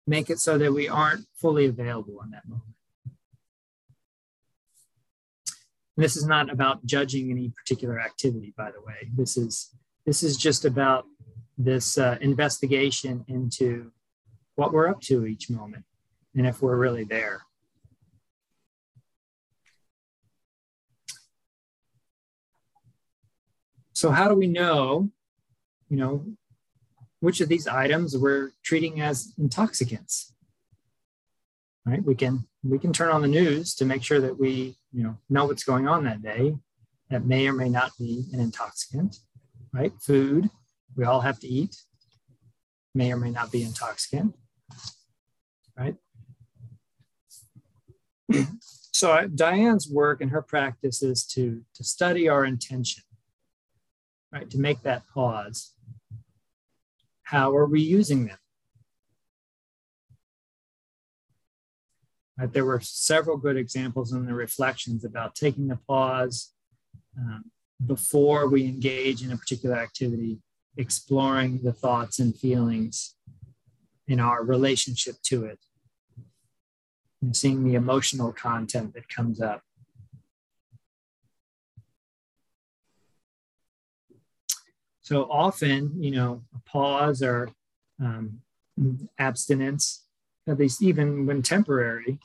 [0.07, 2.73] make it so that we aren't fully available in that moment.
[5.97, 9.11] this is not about judging any particular activity, by the way.
[9.15, 9.71] This is
[10.07, 11.05] this is just about
[11.59, 13.93] this uh, investigation into
[14.57, 15.85] what we're up to each moment
[16.35, 17.43] and if we're really there.
[23.93, 25.11] So how do we know,
[25.89, 26.27] you know,
[27.23, 30.35] which of these items we're treating as intoxicants?
[31.87, 32.03] Right?
[32.05, 35.17] We can we can turn on the news to make sure that we, you know,
[35.31, 36.57] know what's going on that day.
[37.11, 39.17] That may or may not be an intoxicant,
[39.73, 39.93] right?
[40.01, 40.51] Food,
[40.97, 41.77] we all have to eat,
[42.95, 44.35] may or may not be intoxicant,
[45.79, 45.95] right?
[48.61, 53.03] so uh, Diane's work and her practice is to, to study our intention,
[54.33, 54.49] right?
[54.51, 55.75] To make that pause.
[57.33, 58.37] How are we using them?
[62.37, 66.53] Right, there were several good examples in the reflections about taking a pause
[67.19, 67.45] um,
[67.87, 70.41] before we engage in a particular activity
[70.77, 73.15] exploring the thoughts and feelings
[74.07, 75.59] in our relationship to it
[77.23, 79.63] and seeing the emotional content that comes up.
[85.13, 87.51] So often, you know, a pause or
[88.01, 88.41] um,
[89.19, 90.07] abstinence,
[90.49, 92.19] at least even when temporary,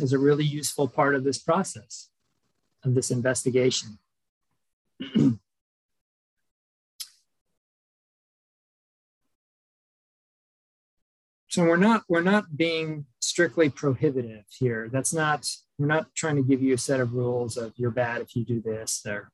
[0.00, 2.08] is a really useful part of this process,
[2.82, 3.98] of this investigation.
[11.48, 15.46] so we're not we're not being strictly prohibitive here that's not
[15.78, 18.46] we're not trying to give you a set of rules of you're bad if you
[18.46, 19.30] do this or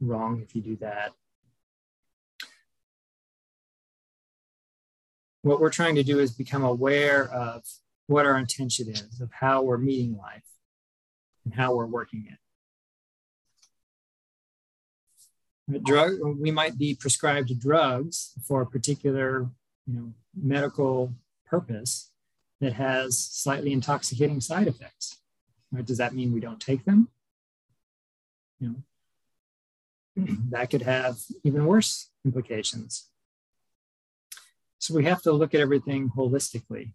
[0.00, 1.12] wrong if you do that
[5.44, 7.62] what we're trying to do is become aware of
[8.06, 10.44] what our intention is of how we're meeting life
[11.44, 12.26] and how we're working
[15.72, 19.48] it drug we might be prescribed drugs for a particular
[19.86, 21.14] you know medical
[21.46, 22.10] purpose
[22.60, 25.18] that has slightly intoxicating side effects.
[25.70, 25.84] Right?
[25.84, 27.08] Does that mean we don't take them?
[28.60, 28.76] You
[30.16, 33.08] know, that could have even worse implications.
[34.84, 36.92] So we have to look at everything holistically.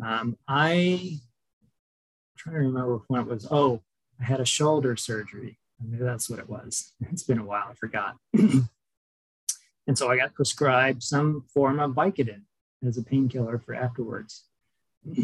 [0.00, 1.20] Um, I am
[2.38, 3.48] trying to remember when it was.
[3.50, 3.82] Oh,
[4.20, 5.58] I had a shoulder surgery.
[5.84, 6.92] Maybe that's what it was.
[7.10, 7.66] It's been a while.
[7.68, 8.14] I forgot.
[9.88, 12.42] And so I got prescribed some form of Vicodin
[12.86, 14.44] as a painkiller for afterwards.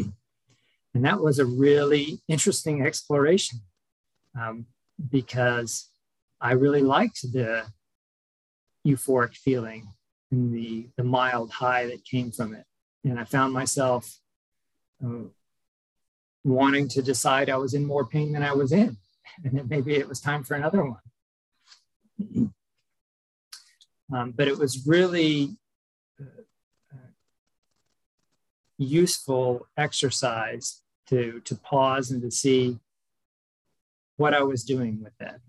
[0.93, 3.59] And that was a really interesting exploration
[4.37, 4.65] um,
[5.09, 5.89] because
[6.39, 7.65] I really liked the
[8.85, 9.93] euphoric feeling
[10.31, 12.65] and the, the mild high that came from it.
[13.03, 14.17] And I found myself
[15.03, 15.29] uh,
[16.43, 18.97] wanting to decide I was in more pain than I was in,
[19.43, 22.53] and that maybe it was time for another one.
[24.09, 25.57] Um, but it was really
[26.17, 26.41] uh,
[26.93, 27.09] uh,
[28.77, 32.79] useful exercise to, to pause and to see
[34.15, 35.41] what I was doing with it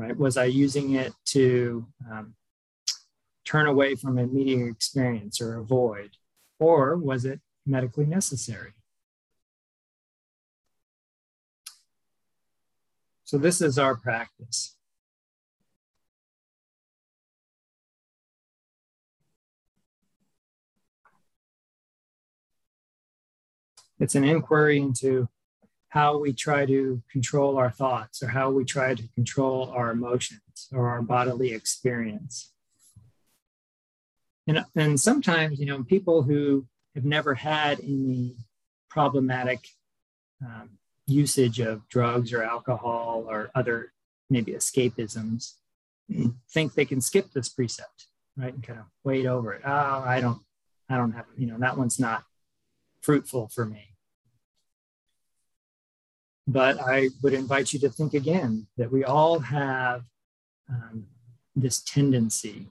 [0.00, 0.16] right?
[0.16, 2.34] Was I using it to um,
[3.44, 6.10] turn away from a meeting experience or avoid,
[6.58, 8.72] or was it medically necessary?
[13.24, 14.74] So this is our practice.
[24.00, 25.28] It's an inquiry into
[25.90, 30.68] how we try to control our thoughts or how we try to control our emotions
[30.72, 32.52] or our bodily experience.
[34.46, 38.36] And, and sometimes, you know, people who have never had any
[38.88, 39.60] problematic
[40.44, 40.70] um,
[41.06, 43.92] usage of drugs or alcohol or other
[44.28, 45.54] maybe escapisms
[46.52, 48.54] think they can skip this precept, right?
[48.54, 49.62] And kind of wade over it.
[49.64, 50.40] Oh, I don't,
[50.88, 52.24] I don't have, you know, that one's not
[53.00, 53.89] fruitful for me.
[56.50, 60.02] But I would invite you to think again that we all have
[60.68, 61.06] um,
[61.54, 62.66] this tendency,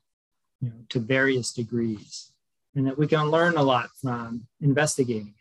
[0.60, 2.34] you know, to various degrees,
[2.76, 5.34] and that we can learn a lot from investigating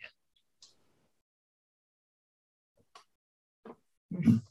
[3.65, 4.41] it.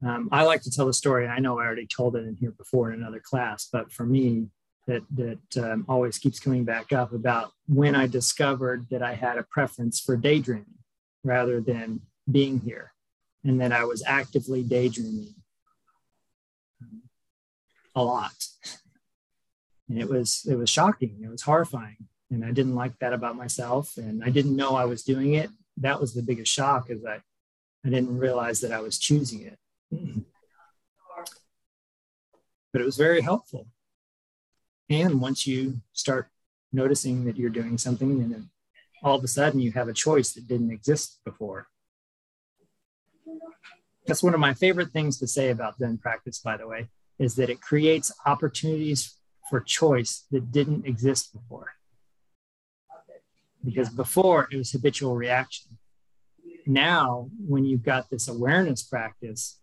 [0.00, 1.26] Um, I like to tell the story.
[1.26, 4.46] I know I already told it in here before in another class, but for me,
[4.86, 9.38] that that um, always keeps coming back up about when I discovered that I had
[9.38, 10.77] a preference for daydreaming
[11.24, 12.00] rather than
[12.30, 12.92] being here,
[13.44, 15.34] and that I was actively daydreaming
[16.82, 17.02] um,
[17.94, 18.34] a lot.
[19.88, 21.20] And it was it was shocking.
[21.22, 24.84] It was horrifying, and I didn't like that about myself, and I didn't know I
[24.84, 25.50] was doing it.
[25.78, 27.20] That was the biggest shock, is I
[27.84, 29.58] I didn't realize that I was choosing it
[32.72, 33.66] but it was very helpful.
[34.90, 36.28] And once you start
[36.72, 38.50] noticing that you're doing something, and then
[39.02, 41.68] all of a sudden you have a choice that didn't exist before.
[44.06, 46.88] That's one of my favorite things to say about Zen practice, by the way,
[47.18, 49.16] is that it creates opportunities
[49.50, 51.72] for choice that didn't exist before.
[53.64, 55.78] Because before it was habitual reaction.
[56.66, 59.58] Now, when you've got this awareness practice,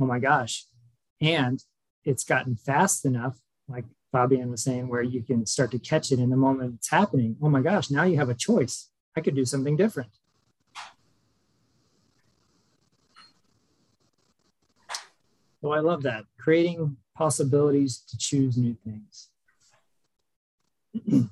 [0.00, 0.64] oh my gosh.
[1.20, 1.62] And
[2.04, 3.36] it's gotten fast enough,
[3.68, 3.84] like
[4.16, 7.36] Fabian was saying, where you can start to catch it in the moment it's happening.
[7.42, 8.88] Oh my gosh, now you have a choice.
[9.14, 10.08] I could do something different.
[15.60, 19.28] So I love that, creating possibilities to choose new things.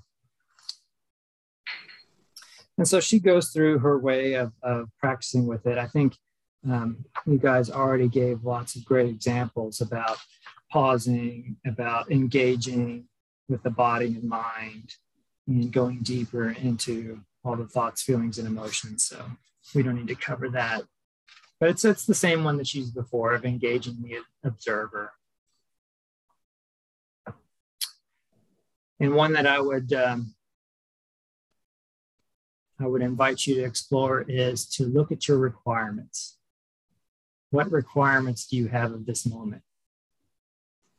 [2.76, 5.78] and so she goes through her way of, of practicing with it.
[5.78, 6.16] I think
[6.70, 10.18] um, you guys already gave lots of great examples about
[10.74, 13.04] pausing, about engaging
[13.48, 14.92] with the body and mind,
[15.46, 19.04] and going deeper into all the thoughts, feelings, and emotions.
[19.04, 19.24] So
[19.72, 20.82] we don't need to cover that.
[21.60, 25.12] But it's, it's the same one that she's before of engaging the observer.
[28.98, 30.34] And one that I would um,
[32.80, 36.36] I would invite you to explore is to look at your requirements.
[37.50, 39.62] What requirements do you have of this moment?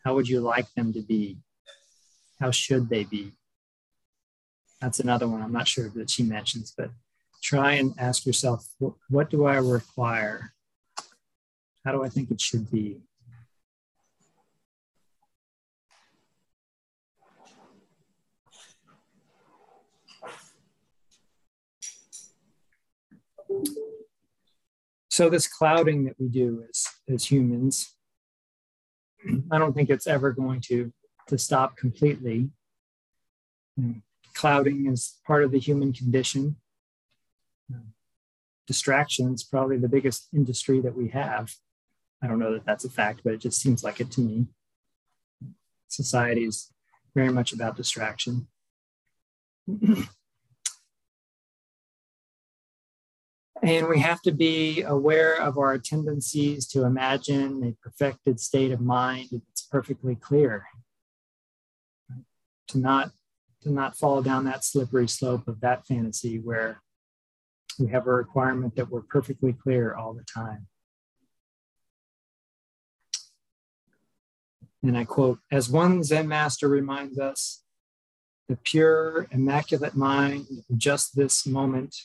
[0.05, 1.39] How would you like them to be?
[2.39, 3.31] How should they be?
[4.79, 6.91] That's another one I'm not sure that she mentions, but
[7.41, 8.67] try and ask yourself
[9.09, 10.53] what, do I require?
[11.83, 12.99] How do I think it should be?
[25.09, 27.94] so this clouding that we do as, as humans,
[29.51, 30.91] I don't think it's ever going to,
[31.27, 32.49] to stop completely.
[33.77, 33.95] You know,
[34.33, 36.57] clouding is part of the human condition.
[38.67, 41.53] distraction is probably the biggest industry that we have.
[42.21, 44.47] I don't know that that's a fact, but it just seems like it to me.
[45.87, 46.71] Society is
[47.13, 48.47] very much about distraction.
[53.63, 58.81] And we have to be aware of our tendencies to imagine a perfected state of
[58.81, 60.65] mind that's perfectly clear.
[62.69, 63.11] To not,
[63.61, 66.81] to not fall down that slippery slope of that fantasy where
[67.79, 70.67] we have a requirement that we're perfectly clear all the time.
[74.83, 77.63] And I quote, as one Zen master reminds us,
[78.47, 81.95] the pure, immaculate mind of just this moment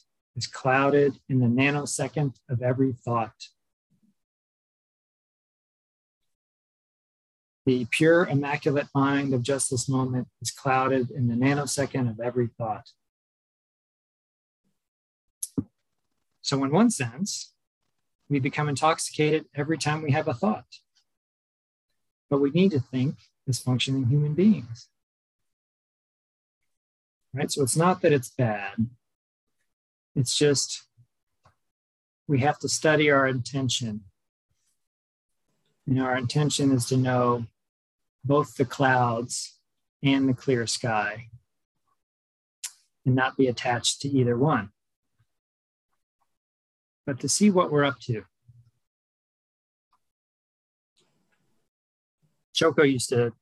[0.41, 3.49] is clouded in the nanosecond of every thought.
[7.67, 12.49] The pure, immaculate mind of just this moment is clouded in the nanosecond of every
[12.57, 12.89] thought.
[16.41, 17.53] So, in one sense,
[18.31, 20.79] we become intoxicated every time we have a thought.
[22.31, 23.17] But we need to think
[23.47, 24.89] as functioning human beings.
[27.35, 27.53] Right?
[27.53, 28.87] So, it's not that it's bad,
[30.21, 30.85] it's just
[32.29, 34.03] we have to study our intention.
[35.87, 37.47] And our intention is to know
[38.25, 39.59] both the clouds
[40.03, 41.27] and the clear sky.
[43.07, 44.71] and not be attached to either one,
[47.07, 48.25] but to see what we're up to.
[52.55, 53.33] Joko used to,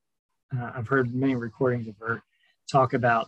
[0.57, 2.23] uh, I've heard many recordings of her
[2.71, 3.27] talk about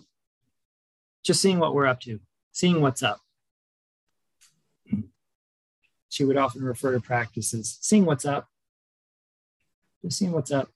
[1.25, 2.21] just seeing what we're up to,
[2.53, 3.21] seeing what's up.
[6.11, 8.49] She would often refer to practices, seeing what's up,
[10.03, 10.69] just seeing what's up.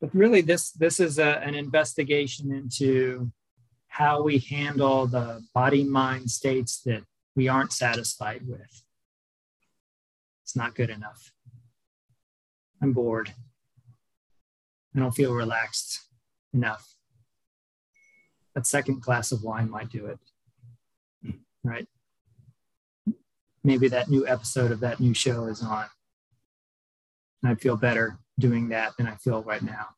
[0.00, 3.30] But really, this this is a, an investigation into
[3.88, 7.04] how we handle the body mind states that
[7.36, 8.82] we aren't satisfied with.
[10.42, 11.32] It's not good enough.
[12.82, 13.32] I'm bored.
[14.96, 16.00] I don't feel relaxed
[16.52, 16.93] enough.
[18.54, 20.18] That second glass of wine might do it.
[21.62, 21.88] Right?
[23.62, 25.86] Maybe that new episode of that new show is on.
[27.42, 29.88] And I feel better doing that than I feel right now.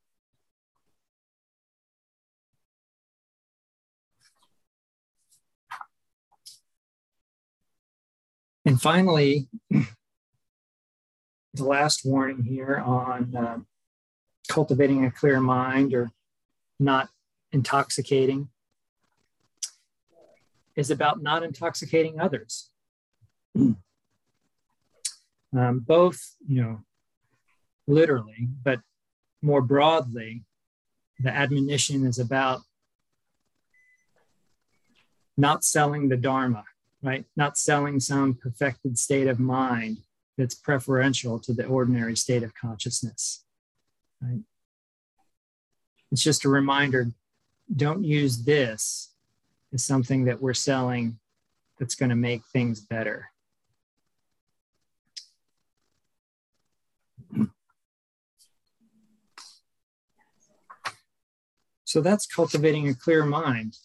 [8.64, 13.59] And finally, the last warning here on uh,
[14.48, 16.11] cultivating a clear mind or
[16.80, 17.09] not
[17.53, 18.49] intoxicating
[20.76, 22.70] is about not intoxicating others.
[25.57, 26.80] Um, both, you know,
[27.86, 28.80] literally, but
[29.40, 30.44] more broadly,
[31.18, 32.61] the admonition is about
[35.36, 36.64] not selling the Dharma,
[37.03, 37.24] right?
[37.36, 39.99] Not selling some perfected state of mind
[40.36, 43.44] that's preferential to the ordinary state of consciousness,
[44.20, 44.40] right?
[46.12, 47.12] It's just a reminder
[47.74, 49.10] don't use this
[49.72, 51.18] as something that we're selling
[51.78, 53.30] that's going to make things better.
[61.84, 63.76] So that's cultivating a clear mind.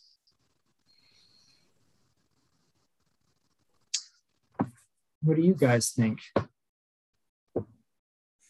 [5.22, 6.20] What do you guys think?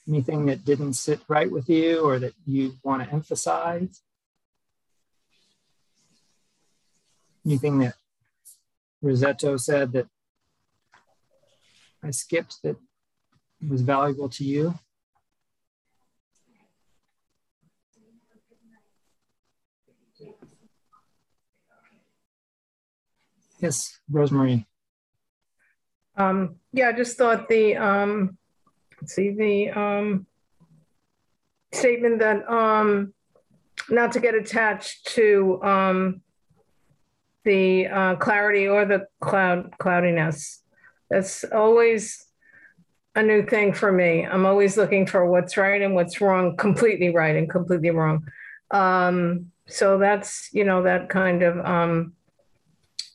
[0.08, 4.02] Anything that didn't sit right with you or that you want to emphasize?
[7.46, 7.96] Anything that
[9.04, 10.08] Rizzetto said that
[12.04, 12.76] I skipped that
[13.68, 14.76] was valuable to you?
[23.60, 24.66] Yes, Rosemary.
[26.18, 28.38] Um, yeah, I just thought the um,
[29.00, 30.26] let's see the um,
[31.72, 33.14] statement that um,
[33.90, 36.22] not to get attached to um,
[37.44, 40.62] the uh, clarity or the cloud cloudiness.
[41.10, 42.26] That's always
[43.16, 44.26] a new thing for me.
[44.26, 48.26] I'm always looking for what's right and what's wrong, completely right and completely wrong.
[48.70, 52.14] Um, so that's you know that kind of um,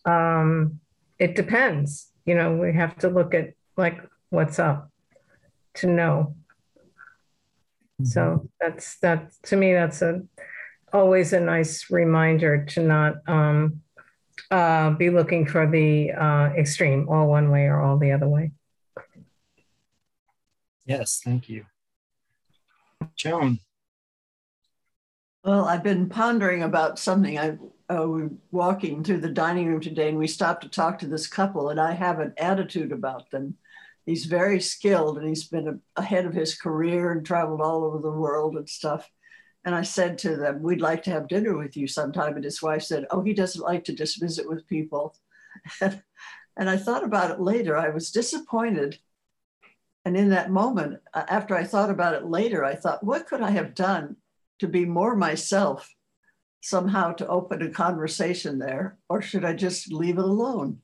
[0.04, 0.80] um,
[1.18, 2.10] it depends.
[2.24, 4.00] You know, we have to look at like
[4.30, 4.90] what's up
[5.74, 6.34] to know.
[8.00, 8.04] Mm-hmm.
[8.06, 9.72] So that's that to me.
[9.72, 10.22] That's a
[10.92, 13.82] always a nice reminder to not um,
[14.50, 18.52] uh, be looking for the uh, extreme, all one way or all the other way.
[20.84, 21.66] Yes, thank you,
[23.16, 23.58] Joan.
[25.44, 27.38] Well, I've been pondering about something.
[27.38, 31.06] I uh, were walking through the dining room today, and we stopped to talk to
[31.06, 33.56] this couple, and I have an attitude about them.
[34.06, 37.98] He's very skilled, and he's been a, ahead of his career and traveled all over
[37.98, 39.08] the world and stuff.
[39.66, 42.62] And I said to them, "We'd like to have dinner with you sometime." And his
[42.62, 45.14] wife said, "Oh, he doesn't like to just visit with people."
[45.80, 46.00] and
[46.56, 47.76] I thought about it later.
[47.76, 48.98] I was disappointed.
[50.06, 53.42] And in that moment, uh, after I thought about it later, I thought, what could
[53.42, 54.16] I have done
[54.60, 55.92] to be more myself
[56.60, 60.78] somehow to open a conversation there, or should I just leave it alone?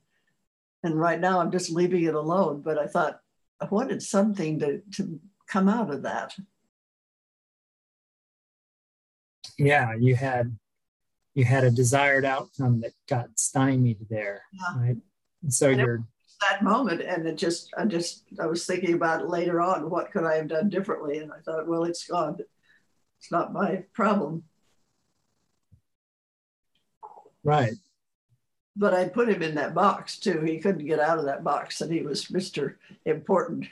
[0.82, 3.20] And right now I'm just leaving it alone, but I thought
[3.60, 6.34] I wanted something to, to come out of that.
[9.58, 10.56] Yeah, you had
[11.34, 14.80] you had a desired outcome that got stymied there, yeah.
[14.80, 14.96] right?
[15.42, 16.04] And so and you're
[16.50, 20.24] that moment and it just I just I was thinking about later on, what could
[20.24, 21.18] I have done differently?
[21.18, 22.38] And I thought, well, it's gone
[23.22, 24.42] it's not my problem.
[27.44, 27.74] Right.
[28.74, 30.40] But I put him in that box too.
[30.40, 32.76] He couldn't get out of that box, and he was Mr.
[33.04, 33.66] Important.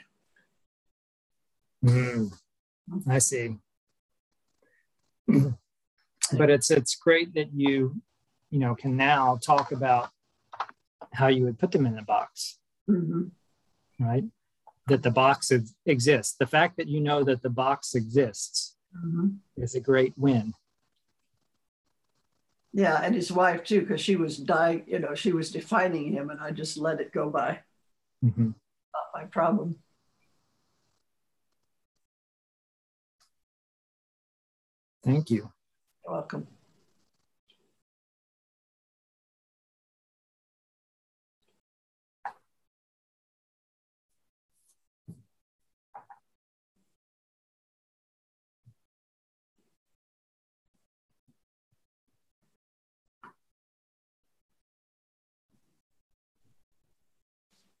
[1.83, 2.31] Mm,
[3.09, 3.57] I see.
[6.37, 8.01] but it's it's great that you
[8.49, 10.09] you know can now talk about
[11.13, 12.59] how you would put them in a box,
[12.89, 13.23] mm-hmm.
[13.99, 14.23] right?
[14.87, 15.51] that the box
[15.85, 16.35] exists.
[16.37, 19.29] The fact that you know that the box exists mm-hmm.
[19.57, 20.53] is a great win.
[22.73, 26.29] Yeah, and his wife too, because she was dying, you know, she was defining him,
[26.29, 27.59] and I just let it go by.
[28.23, 28.45] Mm-hmm.
[28.45, 29.75] Not my problem.
[35.03, 35.51] Thank you.
[36.11, 36.45] Welcome.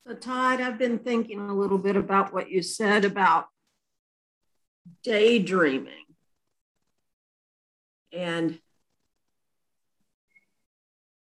[0.07, 3.47] So, Todd, I've been thinking a little bit about what you said about
[5.03, 6.10] daydreaming.
[8.13, 8.59] And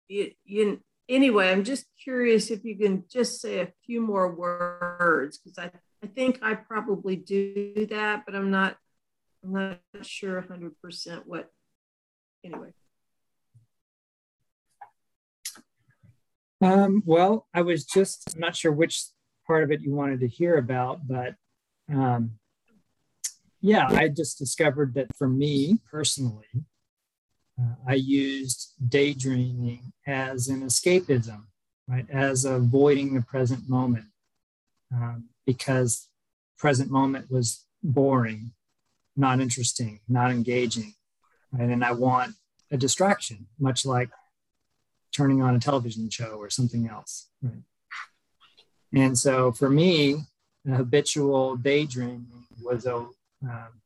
[0.07, 5.37] you, you, anyway, I'm just curious if you can just say a few more words
[5.37, 5.71] because I,
[6.03, 8.77] I think I probably do that, but I'm not
[9.43, 11.49] I'm not sure 100% what.
[12.43, 12.73] Anyway.
[16.61, 19.03] Um, well, I was just I'm not sure which
[19.47, 21.35] part of it you wanted to hear about, but
[21.91, 22.33] um,
[23.61, 26.47] yeah, I just discovered that for me personally,
[27.59, 31.43] uh, I used daydreaming as an escapism,
[31.87, 34.05] right, as avoiding the present moment,
[34.93, 36.07] um, because
[36.57, 38.53] present moment was boring,
[39.15, 40.93] not interesting, not engaging,
[41.51, 42.33] right, and I want
[42.71, 44.09] a distraction, much like
[45.15, 47.27] turning on a television show or something else.
[47.41, 47.61] Right?
[48.93, 50.23] And so for me,
[50.67, 53.07] habitual daydreaming was a,
[53.43, 53.81] um,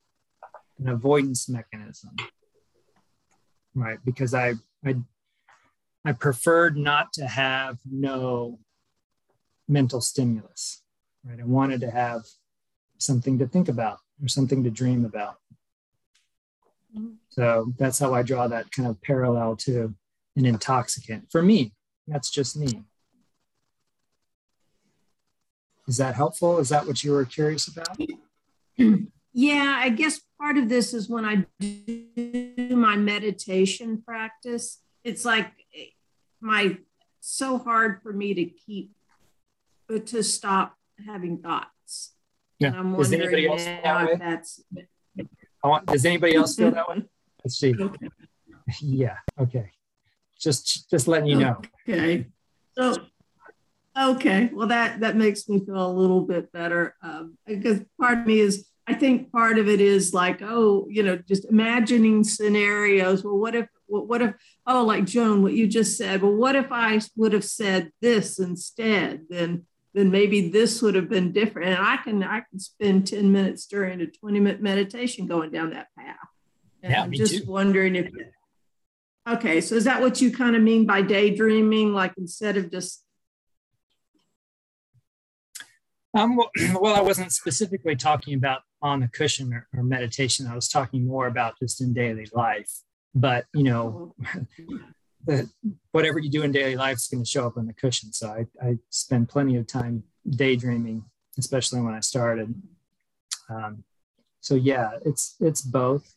[0.79, 2.15] an avoidance mechanism,
[3.73, 3.99] right?
[4.03, 4.53] Because I,
[4.85, 4.95] I,
[6.03, 8.59] I preferred not to have no
[9.67, 10.83] mental stimulus,
[11.23, 11.39] right?
[11.39, 12.23] I wanted to have
[12.97, 15.37] something to think about or something to dream about.
[17.29, 19.93] So that's how I draw that kind of parallel to
[20.37, 21.29] an intoxicant.
[21.29, 21.73] For me,
[22.07, 22.83] that's just me.
[25.87, 26.59] Is that helpful?
[26.59, 27.97] Is that what you were curious about?
[29.38, 35.51] Yeah, I guess part of this is when I do my meditation practice, it's like
[36.39, 36.77] my
[37.19, 38.91] so hard for me to keep
[39.89, 40.75] to stop
[41.05, 42.13] having thoughts.
[42.59, 42.69] Yeah.
[42.69, 43.47] And I'm wondering
[43.83, 44.63] now if that's
[45.86, 47.03] does anybody else feel that way?
[47.43, 47.75] Let's see.
[47.77, 48.09] Okay.
[48.81, 49.17] Yeah.
[49.39, 49.71] Okay
[50.39, 51.61] just just letting you know.
[51.88, 52.27] Okay.
[52.77, 52.97] So
[53.97, 58.27] okay, well that that makes me feel a little bit better um, because part of
[58.27, 63.23] me is I think part of it is like oh you know just imagining scenarios.
[63.23, 64.36] Well, what if what if
[64.67, 66.21] oh like Joan what you just said.
[66.21, 69.25] Well, what if I would have said this instead?
[69.29, 71.69] Then then maybe this would have been different.
[71.69, 75.71] And I can I can spend 10 minutes during a 20 minute meditation going down
[75.71, 76.17] that path.
[76.83, 77.51] And yeah, I'm just too.
[77.51, 78.11] wondering if
[79.27, 81.93] Okay, so is that what you kind of mean by daydreaming?
[81.93, 83.04] Like instead of just
[86.16, 86.49] um, well,
[86.80, 90.47] well, I wasn't specifically talking about on the cushion or, or, meditation.
[90.47, 92.72] I was talking more about just in daily life.
[93.13, 94.16] But you know,
[95.91, 98.13] whatever you do in daily life is going to show up on the cushion.
[98.13, 101.05] So I, I spend plenty of time daydreaming,
[101.38, 102.53] especially when I started.
[103.49, 103.84] Um,
[104.41, 106.16] so yeah, it's it's both.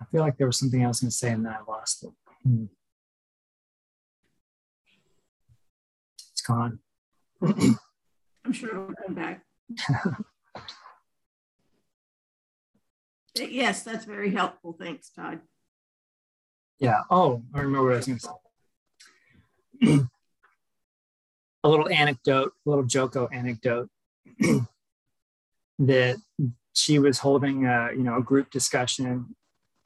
[0.00, 2.10] I feel like there was something else going to say and then I lost it.
[2.42, 2.64] Hmm.
[6.32, 6.78] It's gone.
[7.42, 9.44] I'm sure it'll come back.
[13.36, 14.76] yes, that's very helpful.
[14.78, 15.40] Thanks, Todd.
[16.78, 17.02] Yeah.
[17.10, 18.28] Oh, I remember what I was going to
[19.82, 20.00] say.
[21.64, 23.88] a little anecdote, a little Joko anecdote
[25.78, 26.16] that
[26.74, 29.34] she was holding a, you know, a group discussion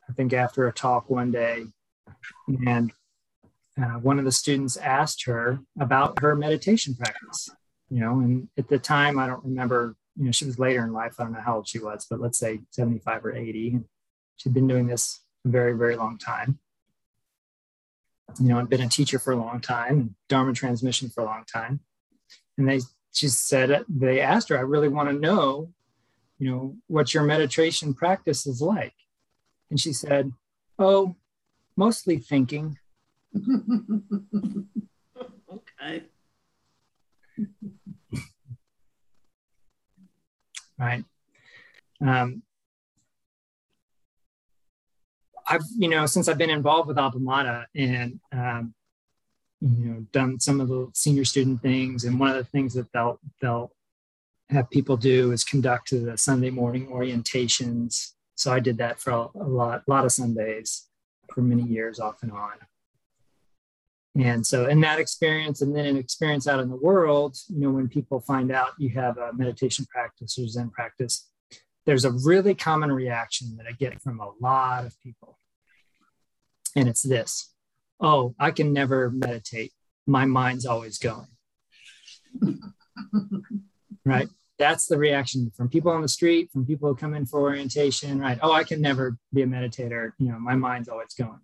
[0.08, 1.64] I think after a talk one day,
[2.66, 2.92] and
[3.80, 7.50] uh, one of the students asked her about her meditation practice.
[7.90, 9.96] You know, and at the time, I don't remember.
[10.16, 11.16] You know, she was later in life.
[11.18, 13.80] I don't know how old she was, but let's say seventy-five or eighty.
[14.36, 16.58] She'd been doing this a very, very long time.
[18.40, 21.44] You know, I'd been a teacher for a long time, Dharma transmission for a long
[21.52, 21.80] time,
[22.56, 22.80] and they
[23.12, 25.72] she said they asked her, "I really want to know,
[26.38, 28.94] you know, what your meditation practice is like."
[29.70, 30.32] And she said,
[30.78, 31.16] Oh,
[31.76, 32.78] mostly thinking.
[35.52, 36.04] Okay.
[40.78, 41.04] right.
[42.00, 42.42] Um,
[45.46, 48.74] I've, you know, since I've been involved with Appamada and um,
[49.64, 52.90] you know done some of the senior student things and one of the things that
[52.92, 53.72] they'll they'll
[54.50, 59.28] have people do is conduct the sunday morning orientations so i did that for a,
[59.36, 60.88] a lot a lot of sundays
[61.32, 62.52] for many years off and on
[64.16, 67.70] and so in that experience and then an experience out in the world you know
[67.70, 71.28] when people find out you have a meditation practice or zen practice
[71.86, 75.38] there's a really common reaction that i get from a lot of people
[76.76, 77.54] and it's this
[78.00, 79.72] oh, I can never meditate.
[80.06, 81.26] My mind's always going.
[84.04, 84.28] right?
[84.58, 88.20] That's the reaction from people on the street, from people who come in for orientation,
[88.20, 88.38] right?
[88.42, 90.12] Oh, I can never be a meditator.
[90.18, 91.40] You know, my mind's always going.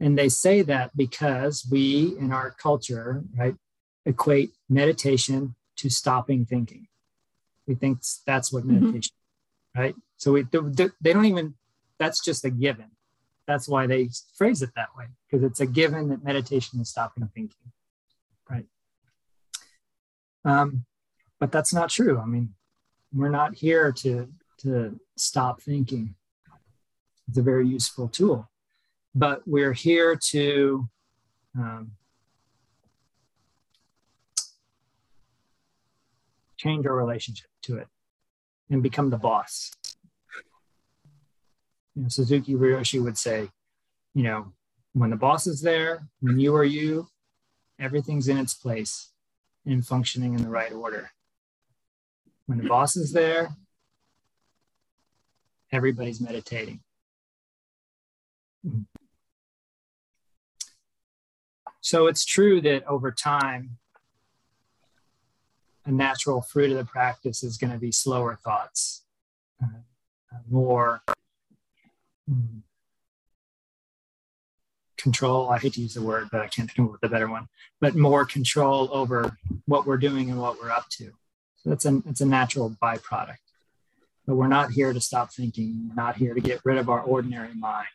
[0.00, 3.56] And they say that because we in our culture, right,
[4.06, 6.86] equate meditation to stopping thinking.
[7.66, 8.80] We think that's what mm-hmm.
[8.80, 9.14] meditation,
[9.76, 9.80] mm-hmm.
[9.80, 9.94] right?
[10.16, 11.54] So we they don't even
[11.98, 12.90] that's just a given
[13.48, 17.28] that's why they phrase it that way because it's a given that meditation is stopping
[17.34, 17.72] thinking
[18.48, 18.66] right
[20.44, 20.84] um,
[21.40, 22.54] but that's not true i mean
[23.12, 24.28] we're not here to
[24.58, 26.14] to stop thinking
[27.28, 28.48] it's a very useful tool
[29.14, 30.88] but we're here to
[31.56, 31.92] um,
[36.56, 37.88] change our relationship to it
[38.70, 39.70] and become the boss
[41.98, 43.48] you know, Suzuki Roshi would say,
[44.14, 44.52] you know,
[44.92, 47.08] when the boss is there, when you are you,
[47.80, 49.08] everything's in its place
[49.66, 51.10] and functioning in the right order.
[52.46, 53.48] When the boss is there,
[55.72, 56.80] everybody's meditating.
[61.88, 63.78] So it's true that over time,
[65.86, 69.04] a natural fruit of the practice is going to be slower thoughts,
[69.62, 69.68] uh,
[70.50, 71.02] more
[72.28, 72.58] Hmm.
[74.98, 75.48] control.
[75.48, 77.48] I hate to use the word, but I can't think of a better one.
[77.80, 81.14] But more control over what we're doing and what we're up to.
[81.56, 83.38] So that's a it's a natural byproduct.
[84.26, 85.88] But we're not here to stop thinking.
[85.88, 87.88] We're not here to get rid of our ordinary mind.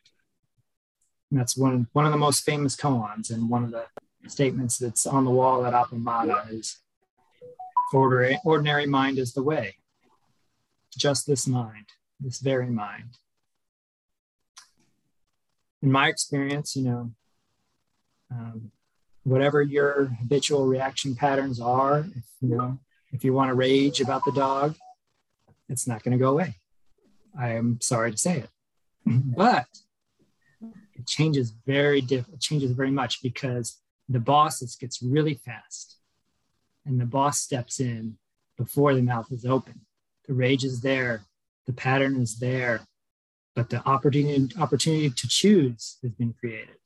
[1.34, 3.86] And that's one one of the most famous koans, and one of the
[4.28, 6.78] statements that's on the wall at Appamada is
[7.92, 9.78] ordinary, ordinary mind is the way.
[10.96, 11.88] Just this mind,
[12.20, 13.18] this very mind
[15.84, 17.12] in my experience, you know,
[18.32, 18.72] um,
[19.24, 22.80] whatever your habitual reaction patterns are, if, you know,
[23.12, 24.76] if you want to rage about the dog,
[25.68, 26.56] it's not going to go away.
[27.38, 28.50] I am sorry to say it,
[29.06, 29.68] but
[31.04, 35.98] it changes very diff- it changes very much because the boss gets really fast,
[36.86, 38.18] and the boss steps in
[38.58, 39.82] before the mouth is open.
[40.28, 41.26] The rage is there,
[41.66, 42.88] the pattern is there,
[43.54, 46.78] but the opportunity, opportunity to choose has been created.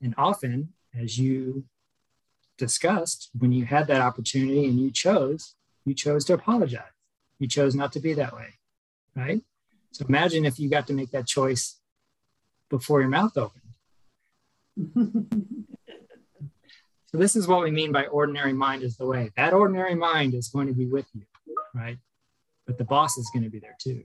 [0.00, 1.64] And often, as you
[2.58, 6.94] discussed, when you had that opportunity and you chose, you chose to apologize.
[7.40, 8.54] You chose not to be that way,
[9.16, 9.42] right?
[9.90, 11.77] So imagine if you got to make that choice
[12.68, 13.62] before your mouth opened.
[17.06, 19.30] so this is what we mean by ordinary mind is the way.
[19.36, 21.22] That ordinary mind is going to be with you,
[21.74, 21.98] right?
[22.66, 24.04] But the boss is going to be there too.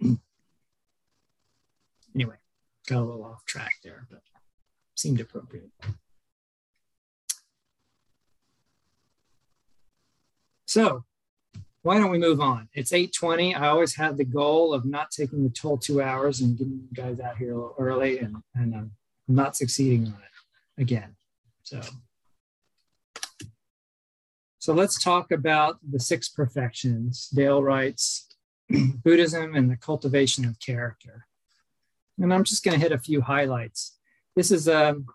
[2.16, 2.36] Anyway,
[2.86, 4.20] got a little off track there, but
[4.94, 5.72] seemed appropriate.
[10.64, 11.04] So
[11.84, 12.66] why don't we move on?
[12.72, 13.54] It's 8.20.
[13.54, 16.88] I always had the goal of not taking the full two hours and getting you
[16.94, 18.92] guys out here a little early, and, and I'm
[19.28, 21.14] not succeeding on it again.
[21.62, 21.82] So,
[24.58, 27.28] so let's talk about the six perfections.
[27.28, 28.34] Dale Wright's,
[29.04, 31.26] Buddhism and the cultivation of character.
[32.18, 33.98] And I'm just going to hit a few highlights.
[34.34, 35.06] This is a, um,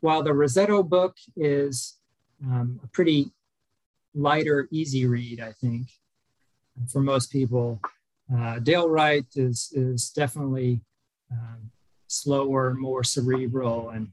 [0.00, 1.98] while the Rizzetto book is
[2.44, 3.30] um, a pretty
[4.12, 5.86] lighter, easy read, I think,
[6.88, 7.80] for most people.
[8.34, 10.80] Uh, Dale Wright is, is definitely
[11.30, 11.70] um,
[12.08, 14.12] slower, more cerebral, and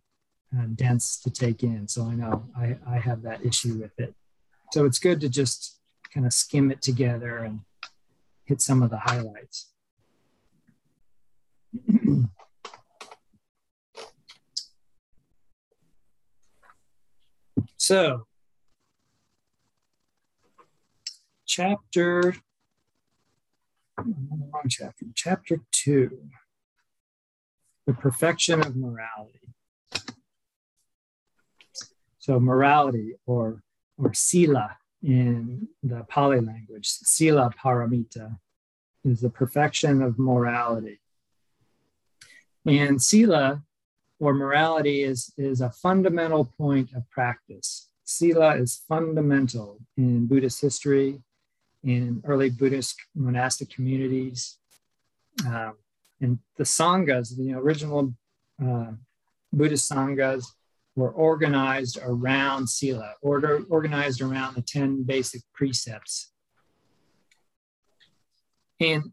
[0.57, 1.87] uh, dense to take in.
[1.87, 4.13] So I know I, I have that issue with it.
[4.71, 5.79] So it's good to just
[6.13, 7.61] kind of skim it together and
[8.45, 9.71] hit some of the highlights.
[17.77, 18.27] so,
[21.45, 22.35] chapter,
[23.97, 26.29] wrong chapter, chapter two,
[27.85, 29.39] the perfection of morality.
[32.19, 33.61] So, morality or,
[33.97, 38.37] or sila in the Pali language, sila paramita,
[39.03, 41.01] is the perfection of morality.
[42.65, 43.63] And sila
[44.19, 47.89] or morality is, is a fundamental point of practice.
[48.05, 51.19] Sila is fundamental in Buddhist history,
[51.83, 54.57] in early Buddhist monastic communities.
[55.45, 55.73] Um,
[56.21, 58.13] and the Sanghas, the original
[58.63, 58.91] uh,
[59.51, 60.45] Buddhist Sanghas,
[60.95, 66.31] were organized around Sila, order, organized around the 10 basic precepts.
[68.79, 69.11] And,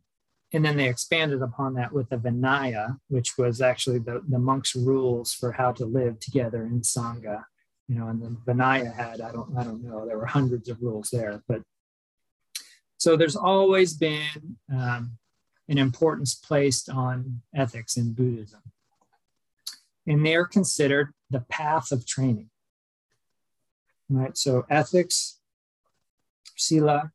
[0.53, 4.77] and then they expanded upon that with the Vinaya, which was actually the, the monks'
[4.77, 7.45] rules for how to live together in Sangha.
[7.89, 10.81] You know, and the Vinaya had, I don't, I don't know, there were hundreds of
[10.83, 11.63] rules there, but
[13.01, 15.17] so there's always been um,
[15.71, 18.61] an importance placed on ethics in Buddhism.
[20.07, 22.51] And they're considered the path of training.
[24.11, 24.37] Right?
[24.37, 25.39] So ethics,
[26.57, 27.11] sila,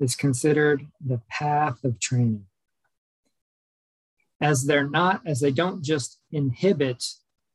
[0.00, 2.46] is considered the path of training.
[4.40, 7.04] As they're not, as they don't just inhibit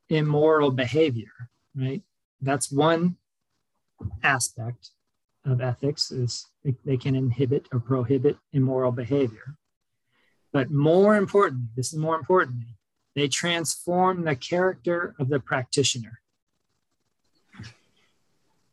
[0.08, 2.04] immoral behavior, right?
[2.40, 3.18] That's one
[4.24, 4.92] aspect
[5.44, 6.48] of ethics is
[6.84, 9.56] they can inhibit or prohibit immoral behavior.
[10.52, 12.78] But more importantly, this is more importantly,
[13.16, 16.22] they transform the character of the practitioner.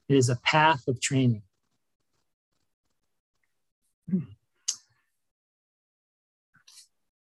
[0.09, 1.43] It is a path of training.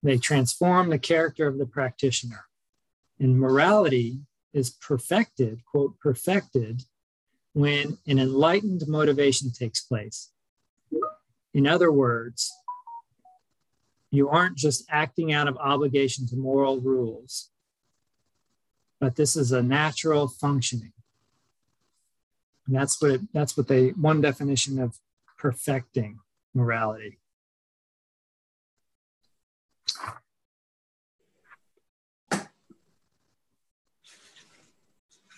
[0.03, 2.47] They transform the character of the practitioner.
[3.19, 4.21] And morality
[4.55, 6.85] is perfected, quote, perfected
[7.53, 10.31] when an enlightened motivation takes place.
[11.53, 12.53] In other words,
[14.11, 17.51] you aren't just acting out of obligation to moral rules,
[18.99, 20.93] but this is a natural functioning.
[22.67, 24.99] And that's what it, that's what they one definition of
[25.39, 26.21] perfecting
[26.55, 27.19] morality.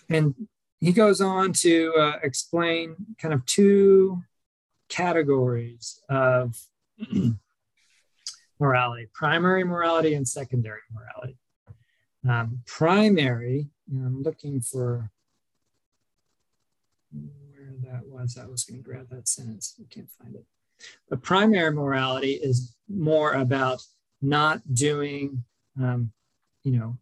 [0.09, 0.35] And
[0.79, 4.21] he goes on to uh, explain kind of two
[4.93, 6.55] categories of
[8.59, 11.37] morality primary morality and secondary morality.
[12.29, 15.09] Um, primary, I'm looking for
[17.11, 18.37] where that was.
[18.37, 19.75] I was going to grab that sentence.
[19.79, 20.45] I can't find it.
[21.09, 23.81] But primary morality is more about
[24.21, 25.43] not doing,
[25.81, 26.11] um,
[26.63, 26.97] you know,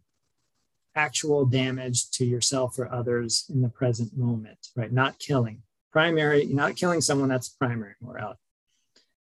[0.94, 4.92] actual damage to yourself or others in the present moment, right?
[4.92, 5.62] Not killing.
[5.92, 8.40] Primary, not killing someone, that's primary morality.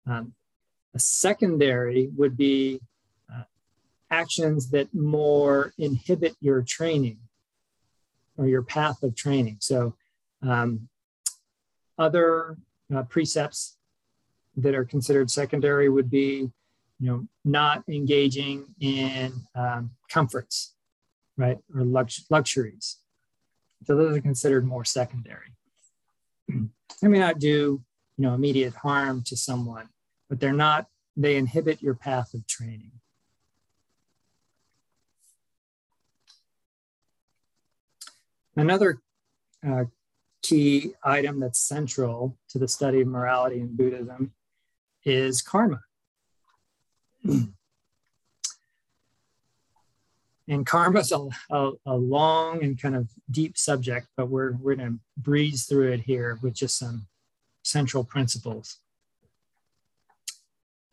[0.05, 0.33] Um,
[0.93, 2.81] a secondary would be
[3.33, 3.43] uh,
[4.11, 7.19] actions that more inhibit your training
[8.37, 9.57] or your path of training.
[9.59, 9.95] So,
[10.41, 10.89] um,
[11.97, 12.57] other
[12.95, 13.77] uh, precepts
[14.55, 16.49] that are considered secondary would be,
[16.99, 20.73] you know, not engaging in um, comforts,
[21.37, 22.97] right, or lux- luxuries.
[23.85, 25.53] So those are considered more secondary.
[27.01, 27.81] they may not do,
[28.17, 29.89] you know, immediate harm to someone,
[30.29, 32.91] but they're not, they inhibit your path of training.
[38.55, 38.99] Another
[39.65, 39.85] uh,
[40.41, 44.33] key item that's central to the study of morality in Buddhism
[45.05, 45.81] is karma.
[50.49, 54.75] and karma is a, a, a, long and kind of deep subject, but we're, we're
[54.75, 57.05] going to breeze through it here with just some
[57.61, 58.77] central principles.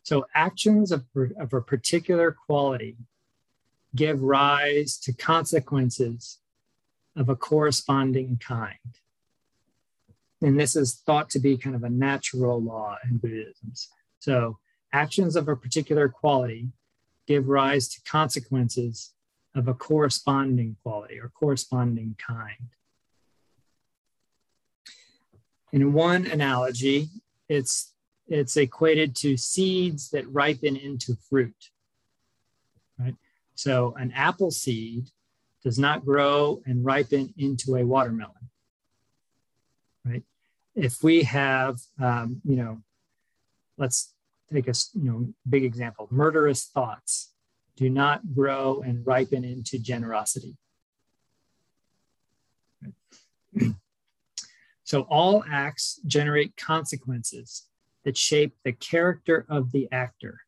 [0.03, 1.05] So actions of,
[1.39, 2.97] of a particular quality
[3.95, 6.37] give rise to consequences
[7.15, 8.77] of a corresponding kind.
[10.39, 13.73] And this is thought to be kind of a natural law in Buddhism.
[14.19, 14.59] So
[14.93, 16.67] actions of a particular quality
[17.25, 19.13] give rise to consequences
[19.57, 22.69] of a corresponding quality or corresponding kind.
[25.73, 27.09] In one analogy,
[27.49, 27.93] it's
[28.27, 31.69] it's equated to seeds that ripen into fruit.
[32.99, 33.15] Right?
[33.55, 35.09] So an apple seed
[35.63, 38.49] does not grow and ripen into a watermelon.
[40.05, 40.23] Right?
[40.75, 42.81] If we have, um, you know,
[43.77, 44.13] let's
[44.51, 47.33] take a you know big example: murderous thoughts
[47.77, 50.57] do not grow and ripen into generosity.
[54.83, 57.67] So all acts generate consequences
[58.05, 60.41] that shape the character of the actor.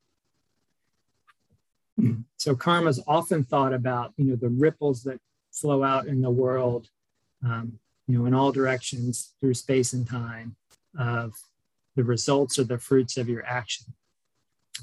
[2.37, 5.19] So karma is often thought about, you know, the ripples that
[5.51, 6.87] flow out in the world,
[7.43, 10.55] um, you know, in all directions through space and time
[10.97, 11.33] of
[11.97, 13.87] the results or the fruits of your action.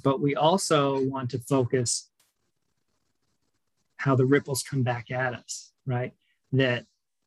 [0.04, 2.10] But we also want to focus
[4.06, 6.12] how the ripples come back at us, right?
[6.52, 6.86] That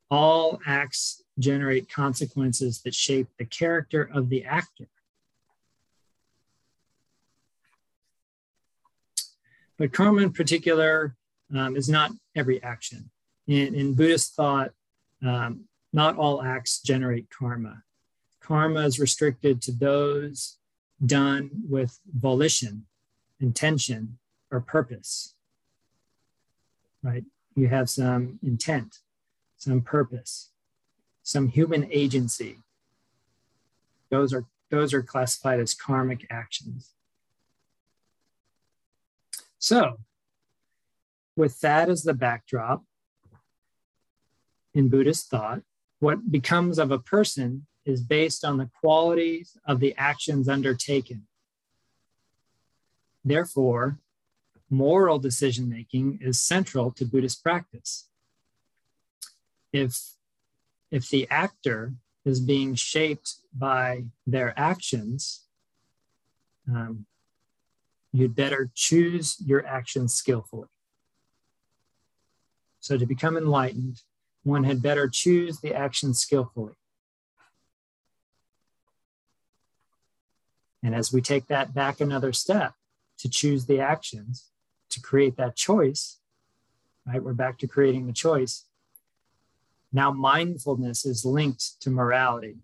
[0.09, 4.87] all acts generate consequences that shape the character of the actor.
[9.77, 11.15] But karma in particular
[11.53, 13.09] um, is not every action.
[13.47, 14.71] In, in Buddhist thought,
[15.21, 17.83] um, not all acts generate karma.
[18.41, 20.57] Karma is restricted to those
[21.05, 22.85] done with volition,
[23.41, 24.17] intention,
[24.49, 25.35] or purpose.
[27.03, 27.23] Right?
[27.55, 28.99] You have some intent,
[29.57, 30.51] some purpose,
[31.23, 32.57] some human agency.
[34.09, 36.93] Those are those are classified as karmic actions.
[39.57, 39.97] So,
[41.35, 42.83] with that as the backdrop
[44.73, 45.61] in Buddhist thought,
[45.99, 51.27] what becomes of a person is based on the qualities of the actions undertaken.
[53.25, 53.99] Therefore,
[54.69, 58.07] moral decision making is central to Buddhist practice.
[59.71, 59.97] If,
[60.91, 61.93] if the actor
[62.25, 65.45] is being shaped by their actions,
[66.67, 67.05] um,
[68.11, 70.67] you'd better choose your actions skillfully.
[72.79, 74.01] So, to become enlightened,
[74.43, 76.73] one had better choose the action skillfully.
[80.81, 82.73] And as we take that back another step
[83.17, 84.49] to choose the actions,
[84.89, 86.19] to create that choice,
[87.05, 87.21] right?
[87.21, 88.65] We're back to creating the choice.
[89.91, 92.57] Now, mindfulness is linked to morality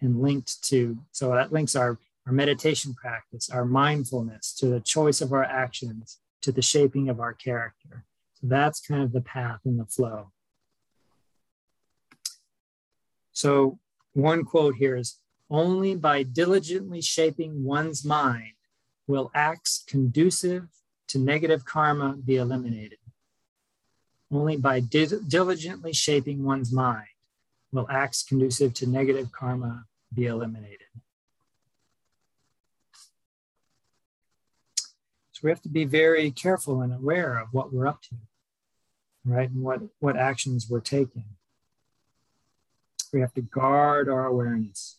[0.00, 5.20] and linked to, so that links our, our meditation practice, our mindfulness to the choice
[5.20, 8.04] of our actions, to the shaping of our character.
[8.34, 10.30] So that's kind of the path and the flow.
[13.32, 13.78] So,
[14.14, 15.18] one quote here is
[15.50, 18.52] only by diligently shaping one's mind
[19.06, 20.68] will acts conducive
[21.08, 22.98] to negative karma be eliminated.
[24.30, 27.08] Only by di- diligently shaping one's mind
[27.72, 29.84] will acts conducive to negative karma
[30.14, 30.86] be eliminated.
[35.32, 38.16] So we have to be very careful and aware of what we're up to,
[39.24, 39.48] right?
[39.48, 41.24] And what, what actions we're taking.
[43.12, 44.96] We have to guard our awareness.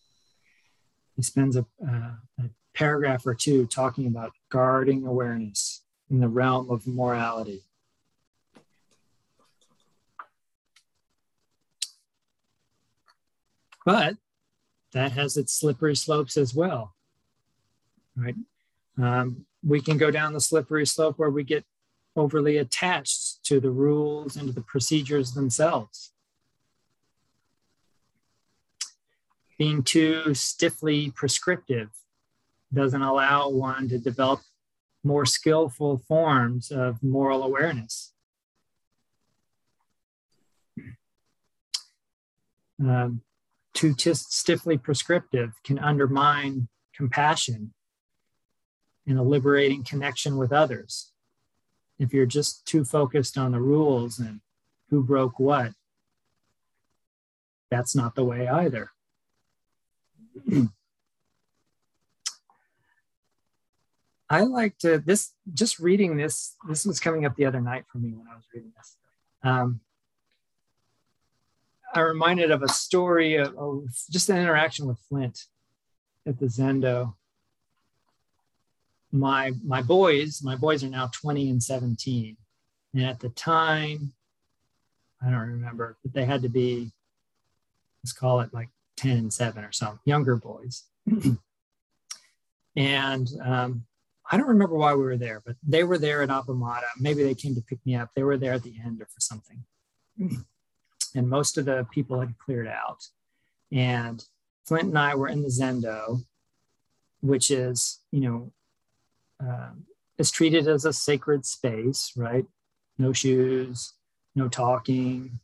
[1.14, 5.79] He spends a, uh, a paragraph or two talking about guarding awareness
[6.10, 7.62] in the realm of morality.
[13.84, 14.16] But
[14.92, 16.94] that has its slippery slopes as well,
[18.16, 18.34] right?
[19.00, 21.64] Um, we can go down the slippery slope where we get
[22.16, 26.12] overly attached to the rules and to the procedures themselves.
[29.60, 31.90] being too stiffly prescriptive
[32.72, 34.40] doesn't allow one to develop
[35.02, 38.12] more skillful forms of moral awareness.
[42.80, 43.22] Um,
[43.74, 47.72] too just stiffly prescriptive can undermine compassion
[49.06, 51.12] and a liberating connection with others.
[51.98, 54.40] If you're just too focused on the rules and
[54.88, 55.72] who broke what,
[57.70, 58.90] that's not the way either.
[64.30, 66.54] I like to this just reading this.
[66.68, 68.96] This was coming up the other night for me when I was reading this.
[69.42, 69.80] Um,
[71.92, 75.46] I reminded of a story of, of, just an interaction with Flint
[76.24, 77.14] at the Zendo.
[79.10, 82.36] My my boys, my boys are now 20 and 17,
[82.94, 84.12] and at the time,
[85.20, 86.92] I don't remember, but they had to be,
[88.04, 90.84] let's call it like 10 and 7 or some younger boys.
[92.76, 93.84] and um,
[94.30, 96.86] I don't remember why we were there, but they were there at Appamada.
[96.98, 98.10] Maybe they came to pick me up.
[98.14, 99.64] They were there at the end or for something.
[101.14, 103.08] and most of the people had cleared out.
[103.72, 104.24] And
[104.64, 106.24] Flint and I were in the Zendo,
[107.20, 108.52] which is, you know,
[109.44, 109.70] uh,
[110.18, 112.46] is treated as a sacred space, right?
[112.98, 113.94] No shoes,
[114.36, 115.40] no talking.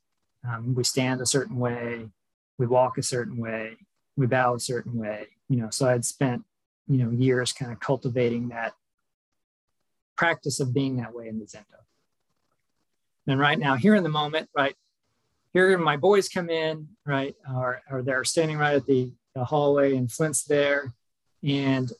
[0.46, 2.10] Um, we stand a certain way
[2.58, 3.76] we walk a certain way,
[4.16, 5.68] we bow a certain way, you know.
[5.70, 6.44] So I'd spent,
[6.88, 8.74] you know, years kind of cultivating that
[10.16, 11.64] practice of being that way in the Zendo.
[13.26, 14.74] And right now, here in the moment, right,
[15.52, 19.96] here my boys come in, right, or, or they're standing right at the, the hallway
[19.96, 20.94] and Flint's there,
[21.42, 21.90] and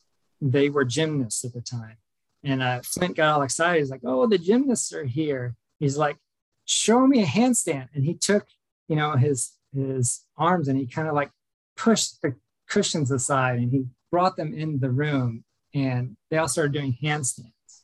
[0.40, 1.96] they were gymnasts at the time.
[2.44, 3.80] And uh, Flint got all excited.
[3.80, 6.16] He's like, "Oh, the gymnasts are here." He's like,
[6.64, 8.46] "Show me a handstand." And he took,
[8.88, 11.30] you know, his his arms and he kind of like
[11.76, 12.34] pushed the
[12.68, 13.86] cushions aside and he
[14.16, 15.44] brought them in the room
[15.74, 17.82] and they all started doing handstands.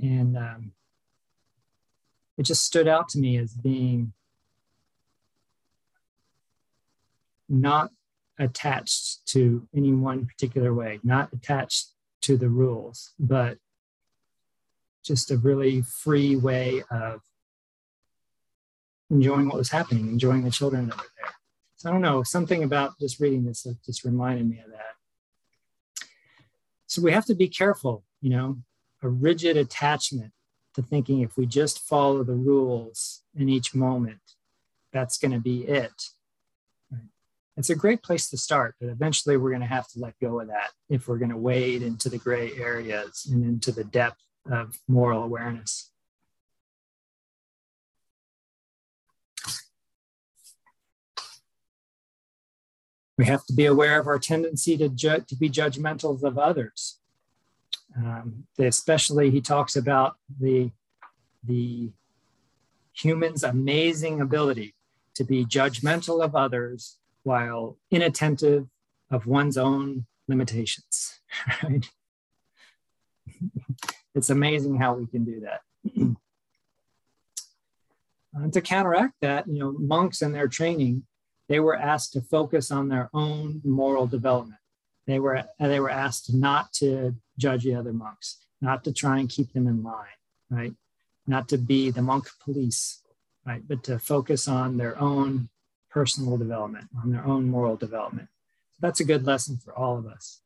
[0.00, 0.70] And um,
[2.36, 4.12] it just stood out to me as being
[7.48, 7.90] not
[8.38, 11.88] attached to any one particular way, not attached
[12.20, 13.58] to the rules, but
[15.04, 17.22] just a really free way of
[19.10, 21.37] enjoying what was happening, enjoying the children that were there.
[21.84, 24.96] I don't know, something about just reading this that just reminded me of that.
[26.86, 28.58] So we have to be careful, you know,
[29.02, 30.32] a rigid attachment
[30.74, 34.20] to thinking if we just follow the rules in each moment,
[34.92, 35.92] that's going to be it.
[36.90, 37.02] Right?
[37.56, 40.40] It's a great place to start, but eventually we're going to have to let go
[40.40, 44.22] of that if we're going to wade into the gray areas and into the depth
[44.50, 45.90] of moral awareness.
[53.18, 57.00] We have to be aware of our tendency to, ju- to be judgmental of others.
[57.96, 60.70] Um, especially, he talks about the,
[61.42, 61.90] the
[62.94, 64.74] human's amazing ability
[65.14, 68.68] to be judgmental of others while inattentive
[69.10, 71.20] of one's own limitations.
[71.62, 71.90] Right?
[74.14, 75.60] it's amazing how we can do that.
[78.32, 81.04] and to counteract that, you know, monks in their training
[81.48, 84.60] they were asked to focus on their own moral development.
[85.06, 89.28] They were, they were asked not to judge the other monks, not to try and
[89.28, 90.06] keep them in line,
[90.50, 90.74] right?
[91.26, 93.02] Not to be the monk police,
[93.46, 93.62] right?
[93.66, 95.48] But to focus on their own
[95.90, 98.28] personal development, on their own moral development.
[98.72, 100.42] So that's a good lesson for all of us.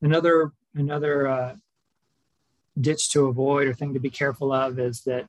[0.00, 1.56] Another, another uh,
[2.80, 5.26] ditch to avoid or thing to be careful of is that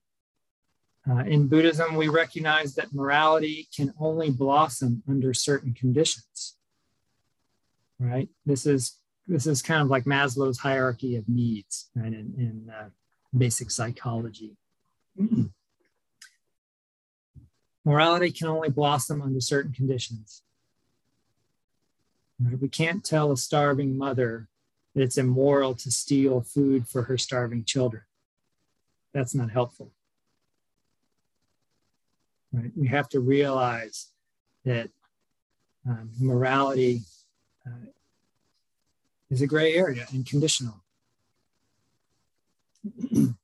[1.10, 6.58] uh, in Buddhism, we recognize that morality can only blossom under certain conditions.
[8.00, 8.28] Right?
[8.46, 8.98] This is
[9.28, 12.08] this is kind of like Maslow's hierarchy of needs, right?
[12.08, 12.90] In, in uh,
[13.38, 14.56] basic psychology.
[17.86, 20.44] morality can only blossom under certain conditions.
[22.40, 22.60] Right?
[22.60, 24.48] We can't tell a starving mother
[24.96, 28.04] that it's immoral to steal food for her starving children.
[29.14, 29.92] That's not helpful
[32.54, 32.72] right?
[32.76, 34.12] We have to realize
[34.66, 34.90] that
[35.88, 37.02] um, morality
[37.66, 37.88] uh,
[39.30, 40.84] is a gray area and conditional.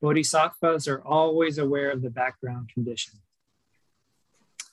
[0.00, 3.14] Bodhisattvas are always aware of the background condition.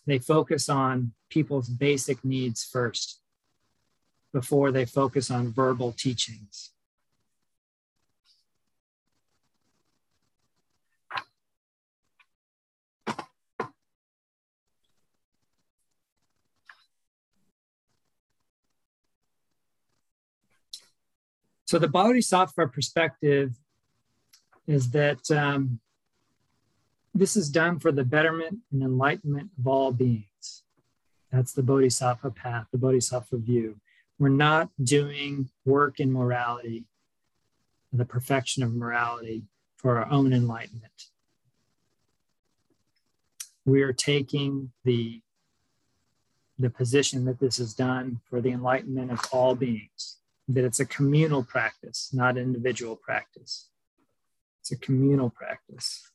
[0.06, 3.22] They focus on people's basic needs first
[4.32, 6.72] before they focus on verbal teachings.
[21.66, 23.56] So the Bodhisattva perspective
[24.68, 25.80] is that um,
[27.14, 30.64] this is done for the betterment and enlightenment of all beings.
[31.32, 33.78] That's the Bodhisattva path, the Bodhisattva view.
[34.20, 36.86] We're not doing work in morality,
[37.92, 39.44] the perfection of morality
[39.76, 41.10] for our own enlightenment.
[43.66, 45.22] We are taking the,
[46.60, 50.86] the position that this is done for the enlightenment of all beings that it's a
[50.86, 53.70] communal practice, not individual practice.
[54.62, 56.12] It's a communal practice.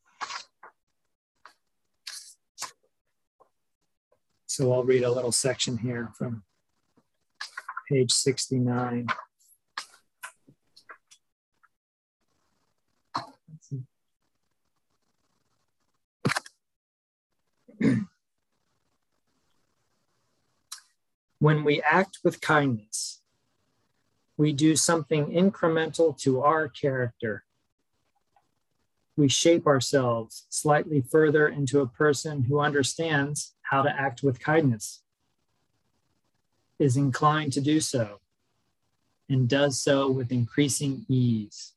[4.47, 6.43] So I'll read a little section here from
[7.89, 9.09] page 69.
[21.41, 23.20] when we act with kindness,
[24.41, 27.45] we do something incremental to our character.
[29.15, 35.03] We shape ourselves slightly further into a person who understands how to act with kindness,
[36.79, 38.21] is inclined to do so,
[39.29, 41.75] and does so with increasing ease.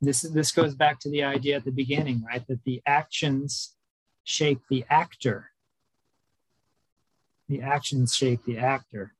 [0.00, 2.46] This, this goes back to the idea at the beginning, right?
[2.46, 3.74] That the actions
[4.22, 5.50] shape the actor.
[7.48, 9.14] The actions shape the actor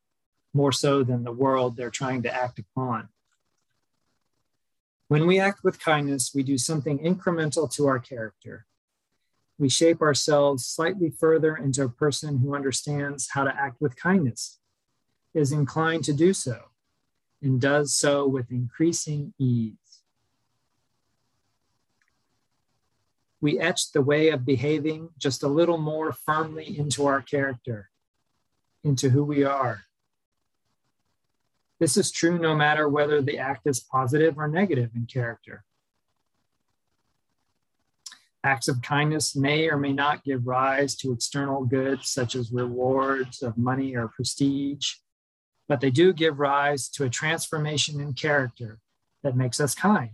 [0.53, 3.09] more so than the world they're trying to act upon.
[5.07, 8.65] When we act with kindness, we do something incremental to our character.
[9.57, 14.59] We shape ourselves slightly further into a person who understands how to act with kindness,
[15.33, 16.59] is inclined to do so,
[17.41, 19.73] and does so with increasing ease.
[23.41, 27.89] We etch the way of behaving just a little more firmly into our character,
[28.83, 29.85] into who we are,
[31.79, 35.63] This is true no matter whether the act is positive or negative in character.
[38.43, 43.41] Acts of kindness may or may not give rise to external goods such as rewards
[43.41, 44.95] of money or prestige,
[45.67, 48.79] but they do give rise to a transformation in character
[49.23, 50.11] that makes us kind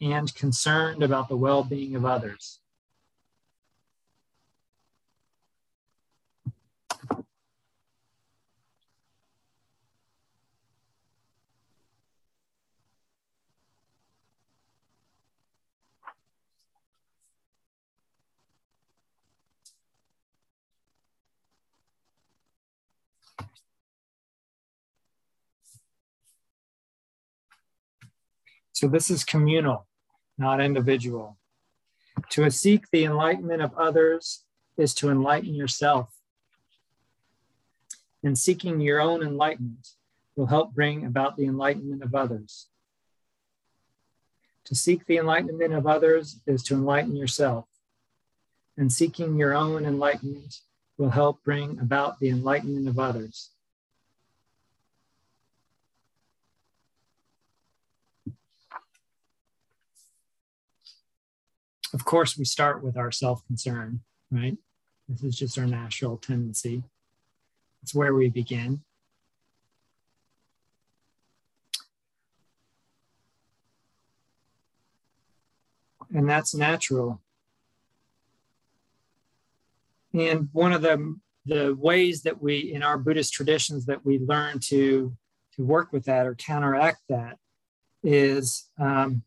[0.00, 2.60] and concerned about the well being of others.
[28.74, 29.86] So this is communal,
[30.36, 31.38] not individual.
[32.30, 34.42] To seek the enlightenment of others
[34.76, 36.12] is to enlighten yourself.
[38.24, 39.90] And seeking your own enlightenment
[40.34, 42.66] will help bring about the enlightenment of others.
[44.64, 47.66] To seek the enlightenment of others is to enlighten yourself.
[48.76, 50.62] And seeking your own enlightenment
[50.98, 53.50] will help bring about the enlightenment of others.
[61.94, 64.00] Of course, we start with our self concern,
[64.30, 64.58] right?
[65.08, 66.82] This is just our natural tendency.
[67.82, 68.82] It's where we begin.
[76.12, 77.22] And that's natural.
[80.12, 81.16] And one of the,
[81.46, 85.16] the ways that we, in our Buddhist traditions, that we learn to,
[85.56, 87.38] to work with that or counteract that
[88.02, 89.22] is um,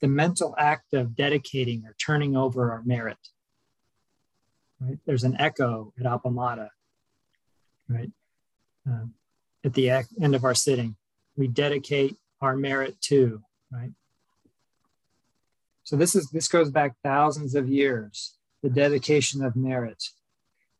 [0.00, 3.18] the mental act of dedicating or turning over our merit.
[4.80, 4.98] Right?
[5.06, 6.68] There's an echo at Appamada,
[7.88, 8.10] right?
[8.86, 9.14] Um,
[9.64, 10.96] at the end of our sitting,
[11.36, 13.42] we dedicate our merit to,
[13.72, 13.90] right?
[15.82, 20.04] So this is this goes back thousands of years, the dedication of merit.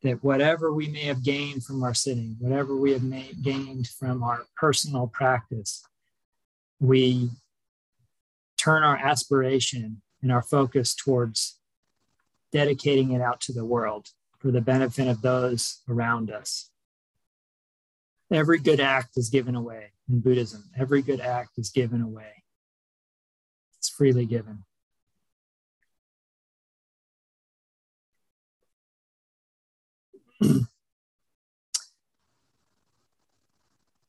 [0.02, 4.22] That whatever we may have gained from our sitting, whatever we have made, gained from
[4.22, 5.82] our personal practice,
[6.78, 7.30] we
[8.58, 11.58] turn our aspiration and our focus towards
[12.52, 14.08] dedicating it out to the world
[14.38, 16.70] for the benefit of those around us.
[18.30, 20.64] Every good act is given away in Buddhism.
[20.78, 22.44] Every good act is given away.
[23.78, 24.64] It's freely given.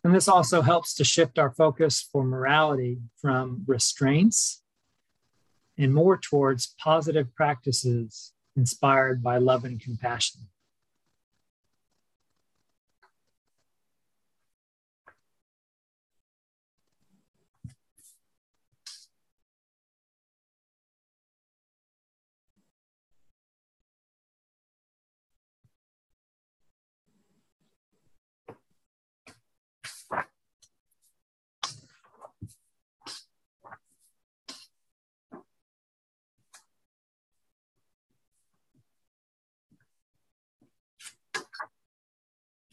[0.09, 4.63] And this also helps to shift our focus for morality from restraints
[5.77, 10.41] and more towards positive practices inspired by love and compassion.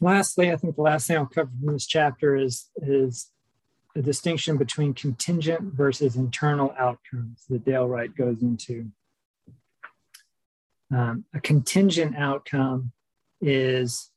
[0.07, 3.29] Lastly, I think the last thing I'll cover from this chapter is, is
[3.93, 8.87] the distinction between contingent versus internal outcomes that Dale Wright goes into.
[10.95, 12.93] Um, a contingent outcome
[13.41, 14.09] is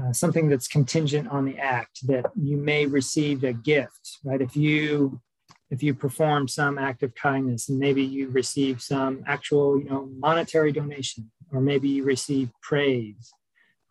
[0.00, 4.40] uh, something that's contingent on the act that you may receive a gift, right?
[4.40, 5.20] If you
[5.70, 10.10] if you perform some act of kindness and maybe you receive some actual, you know,
[10.18, 13.32] monetary donation, or maybe you receive praise,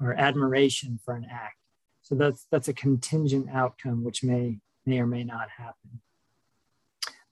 [0.01, 1.57] or admiration for an act.
[2.01, 6.01] So that's that's a contingent outcome which may may or may not happen.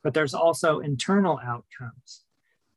[0.03, 2.23] But there's also internal outcomes,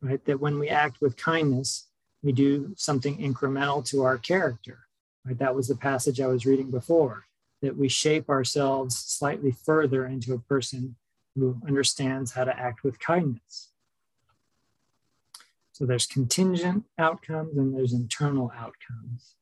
[0.00, 0.24] right?
[0.24, 1.88] That when we act with kindness,
[2.22, 4.86] we do something incremental to our character.
[5.24, 5.38] Right?
[5.38, 7.26] That was the passage I was reading before,
[7.60, 10.96] that we shape ourselves slightly further into a person
[11.34, 13.68] who understands how to act with kindness.
[15.72, 19.34] So there's contingent outcomes and there's internal outcomes.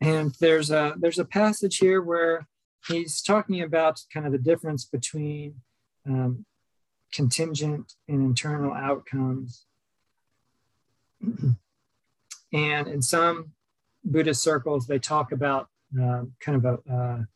[0.00, 2.46] And there's a there's a passage here where
[2.86, 5.56] he's talking about kind of the difference between
[6.06, 6.44] um,
[7.12, 9.64] contingent and internal outcomes.
[12.52, 13.52] and in some
[14.04, 15.68] Buddhist circles, they talk about
[16.00, 17.26] uh, kind of a, a,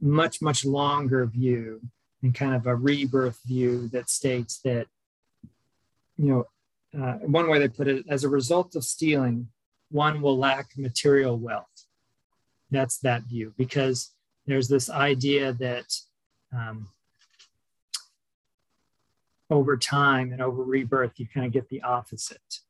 [0.00, 1.80] much, much longer view.
[2.22, 4.86] and kind of a rebirth view that states that,
[6.16, 6.46] you know,
[6.98, 9.48] uh, one way they put it, as a result of stealing,
[9.90, 11.86] one will lack material wealth.
[12.70, 14.10] That's that view because
[14.46, 15.86] there's this idea that
[16.52, 16.88] um,
[19.50, 22.60] over time and over rebirth, you kind of get the opposite.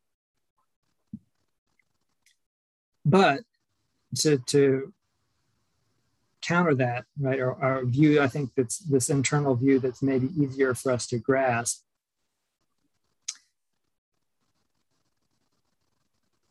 [3.04, 3.40] But
[4.20, 4.92] to, to
[6.42, 10.74] counter that, right, our, our view, I think that's this internal view that's maybe easier
[10.74, 11.82] for us to grasp.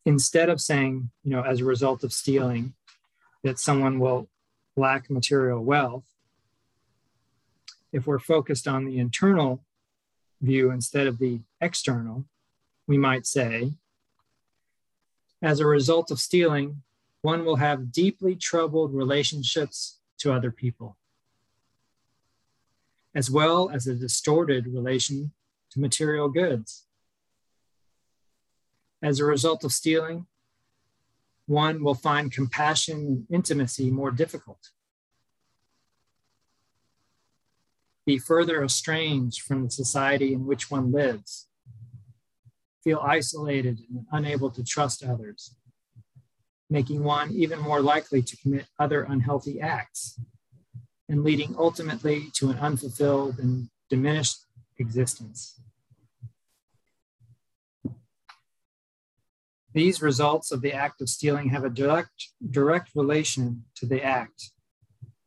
[0.05, 2.73] Instead of saying, you know, as a result of stealing,
[3.43, 4.27] that someone will
[4.75, 6.03] lack material wealth,
[7.91, 9.63] if we're focused on the internal
[10.41, 12.25] view instead of the external,
[12.87, 13.73] we might say,
[15.41, 16.81] as a result of stealing,
[17.21, 20.97] one will have deeply troubled relationships to other people,
[23.13, 25.31] as well as a distorted relation
[25.69, 26.85] to material goods.
[29.03, 30.25] As a result of stealing,
[31.45, 34.69] one will find compassion intimacy more difficult.
[38.05, 41.47] Be further estranged from the society in which one lives.
[42.83, 45.55] Feel isolated and unable to trust others
[46.73, 50.19] making one even more likely to commit other unhealthy acts
[51.07, 54.37] and leading ultimately to an unfulfilled and diminished
[54.79, 55.61] existence.
[59.73, 64.51] These results of the act of stealing have a direct, direct relation to the act.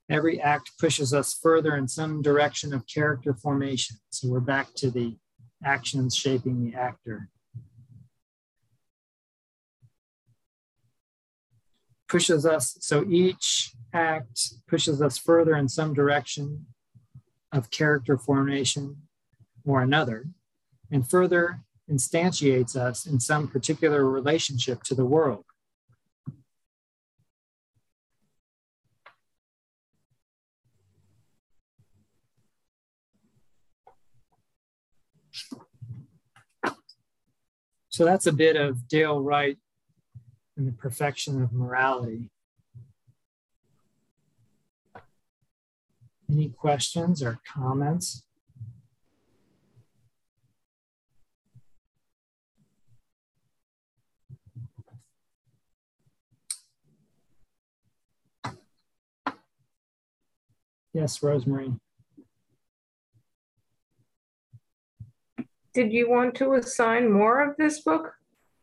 [0.09, 3.97] Every act pushes us further in some direction of character formation.
[4.11, 5.17] So we're back to the
[5.65, 7.29] actions shaping the actor.
[12.09, 16.67] pushes us, so each act pushes us further in some direction
[17.53, 18.97] of character formation
[19.65, 20.27] or another,
[20.91, 21.61] and further
[21.91, 25.45] instantiates us in some particular relationship to the world.
[37.89, 39.57] So that's a bit of Dale Wright
[40.55, 42.31] and the perfection of morality.
[46.31, 48.26] Any questions or comments?
[60.97, 61.75] Yes, Rosemary.
[65.75, 68.15] Did you want to assign more of this book?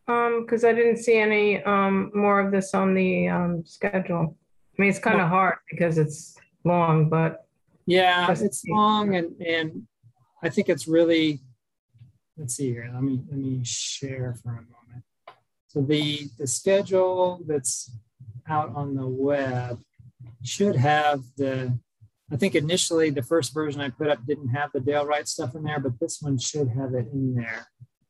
[0.08, 4.36] Um, because I didn't see any um more of this on the um schedule.
[4.76, 7.46] I mean, it's kind of hard because it's long, but
[7.86, 9.86] yeah, it's long and and
[10.42, 11.40] I think it's really
[12.36, 12.90] let's see here.
[12.92, 15.04] Let me let me share for a moment.
[15.68, 17.92] So the the schedule that's
[18.48, 19.78] out on the web
[20.42, 21.78] should have the
[22.34, 25.54] I think initially the first version I put up didn't have the Dale Wright stuff
[25.54, 27.68] in there, but this one should have it in there.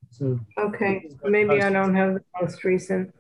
[0.09, 3.15] So okay, maybe I don't have the most recent.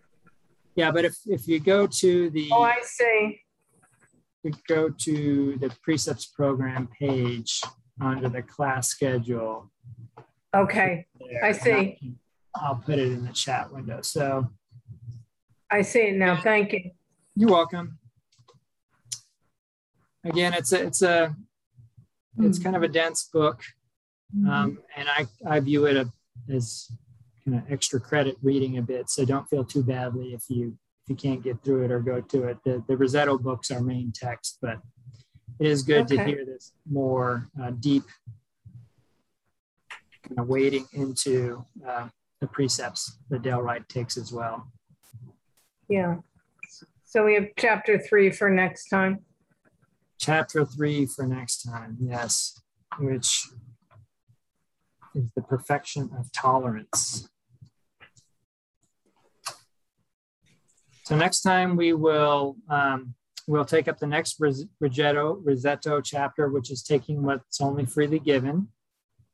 [0.76, 3.40] Yeah, but if if you go to the oh, I see.
[4.44, 7.60] You go to the precepts program page
[8.00, 9.70] under the class schedule.
[10.54, 11.98] Okay, there, I see.
[12.54, 14.00] I'll, I'll put it in the chat window.
[14.00, 14.50] So
[15.70, 16.40] I see it now.
[16.40, 16.92] Thank you.
[17.36, 17.98] You're welcome.
[20.24, 21.34] Again, it's a it's a
[22.38, 23.62] it's kind of a dense book,
[24.34, 24.48] mm-hmm.
[24.48, 26.10] um, and I I view it a
[26.52, 26.90] as
[27.44, 29.10] kind of extra credit reading a bit.
[29.10, 32.20] So don't feel too badly if you if you can't get through it or go
[32.20, 32.58] to it.
[32.64, 34.78] The the Rizzetto books are main text, but
[35.60, 36.16] it is good okay.
[36.16, 38.04] to hear this more uh, deep
[40.26, 42.08] kind of wading into uh,
[42.40, 44.72] the precepts that Dale Wright takes as well.
[45.88, 46.16] Yeah.
[47.04, 49.20] So we have chapter three for next time.
[50.24, 52.58] Chapter three for next time, yes,
[52.98, 53.46] which
[55.14, 57.28] is the perfection of tolerance.
[61.02, 63.14] So next time we will um,
[63.46, 68.68] we'll take up the next Rizzetto, Rizzetto chapter, which is taking what's only freely given.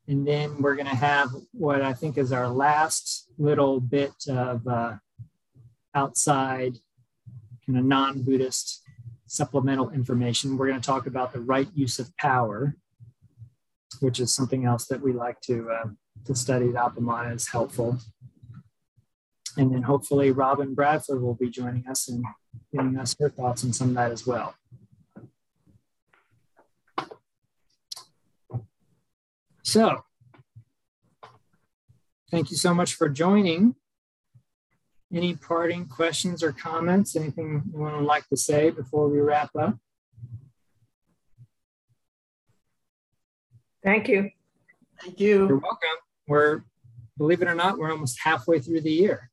[0.09, 4.67] And then we're going to have what I think is our last little bit of
[4.67, 4.95] uh,
[5.95, 6.79] outside
[7.65, 8.81] kind of non-Buddhist
[9.31, 10.57] supplemental information.
[10.57, 12.75] We're going to talk about the right use of power
[13.99, 15.87] which is something else that we like to uh,
[16.25, 17.97] to study at Appamada is helpful.
[19.57, 22.23] And then hopefully Robin Bradford will be joining us and
[22.73, 24.55] giving us her thoughts on some of that as well.
[29.63, 30.03] So,
[32.29, 33.75] thank you so much for joining.
[35.13, 37.15] Any parting questions or comments?
[37.15, 39.77] Anything you want to like to say before we wrap up?
[43.83, 44.29] Thank you.
[45.01, 45.47] Thank you.
[45.47, 45.89] You're welcome.
[46.27, 46.61] We're,
[47.17, 49.31] believe it or not, we're almost halfway through the year.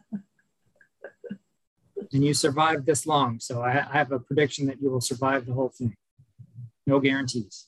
[2.12, 3.40] and you survived this long.
[3.40, 5.94] So I, I have a prediction that you will survive the whole thing.
[6.86, 7.66] No guarantees.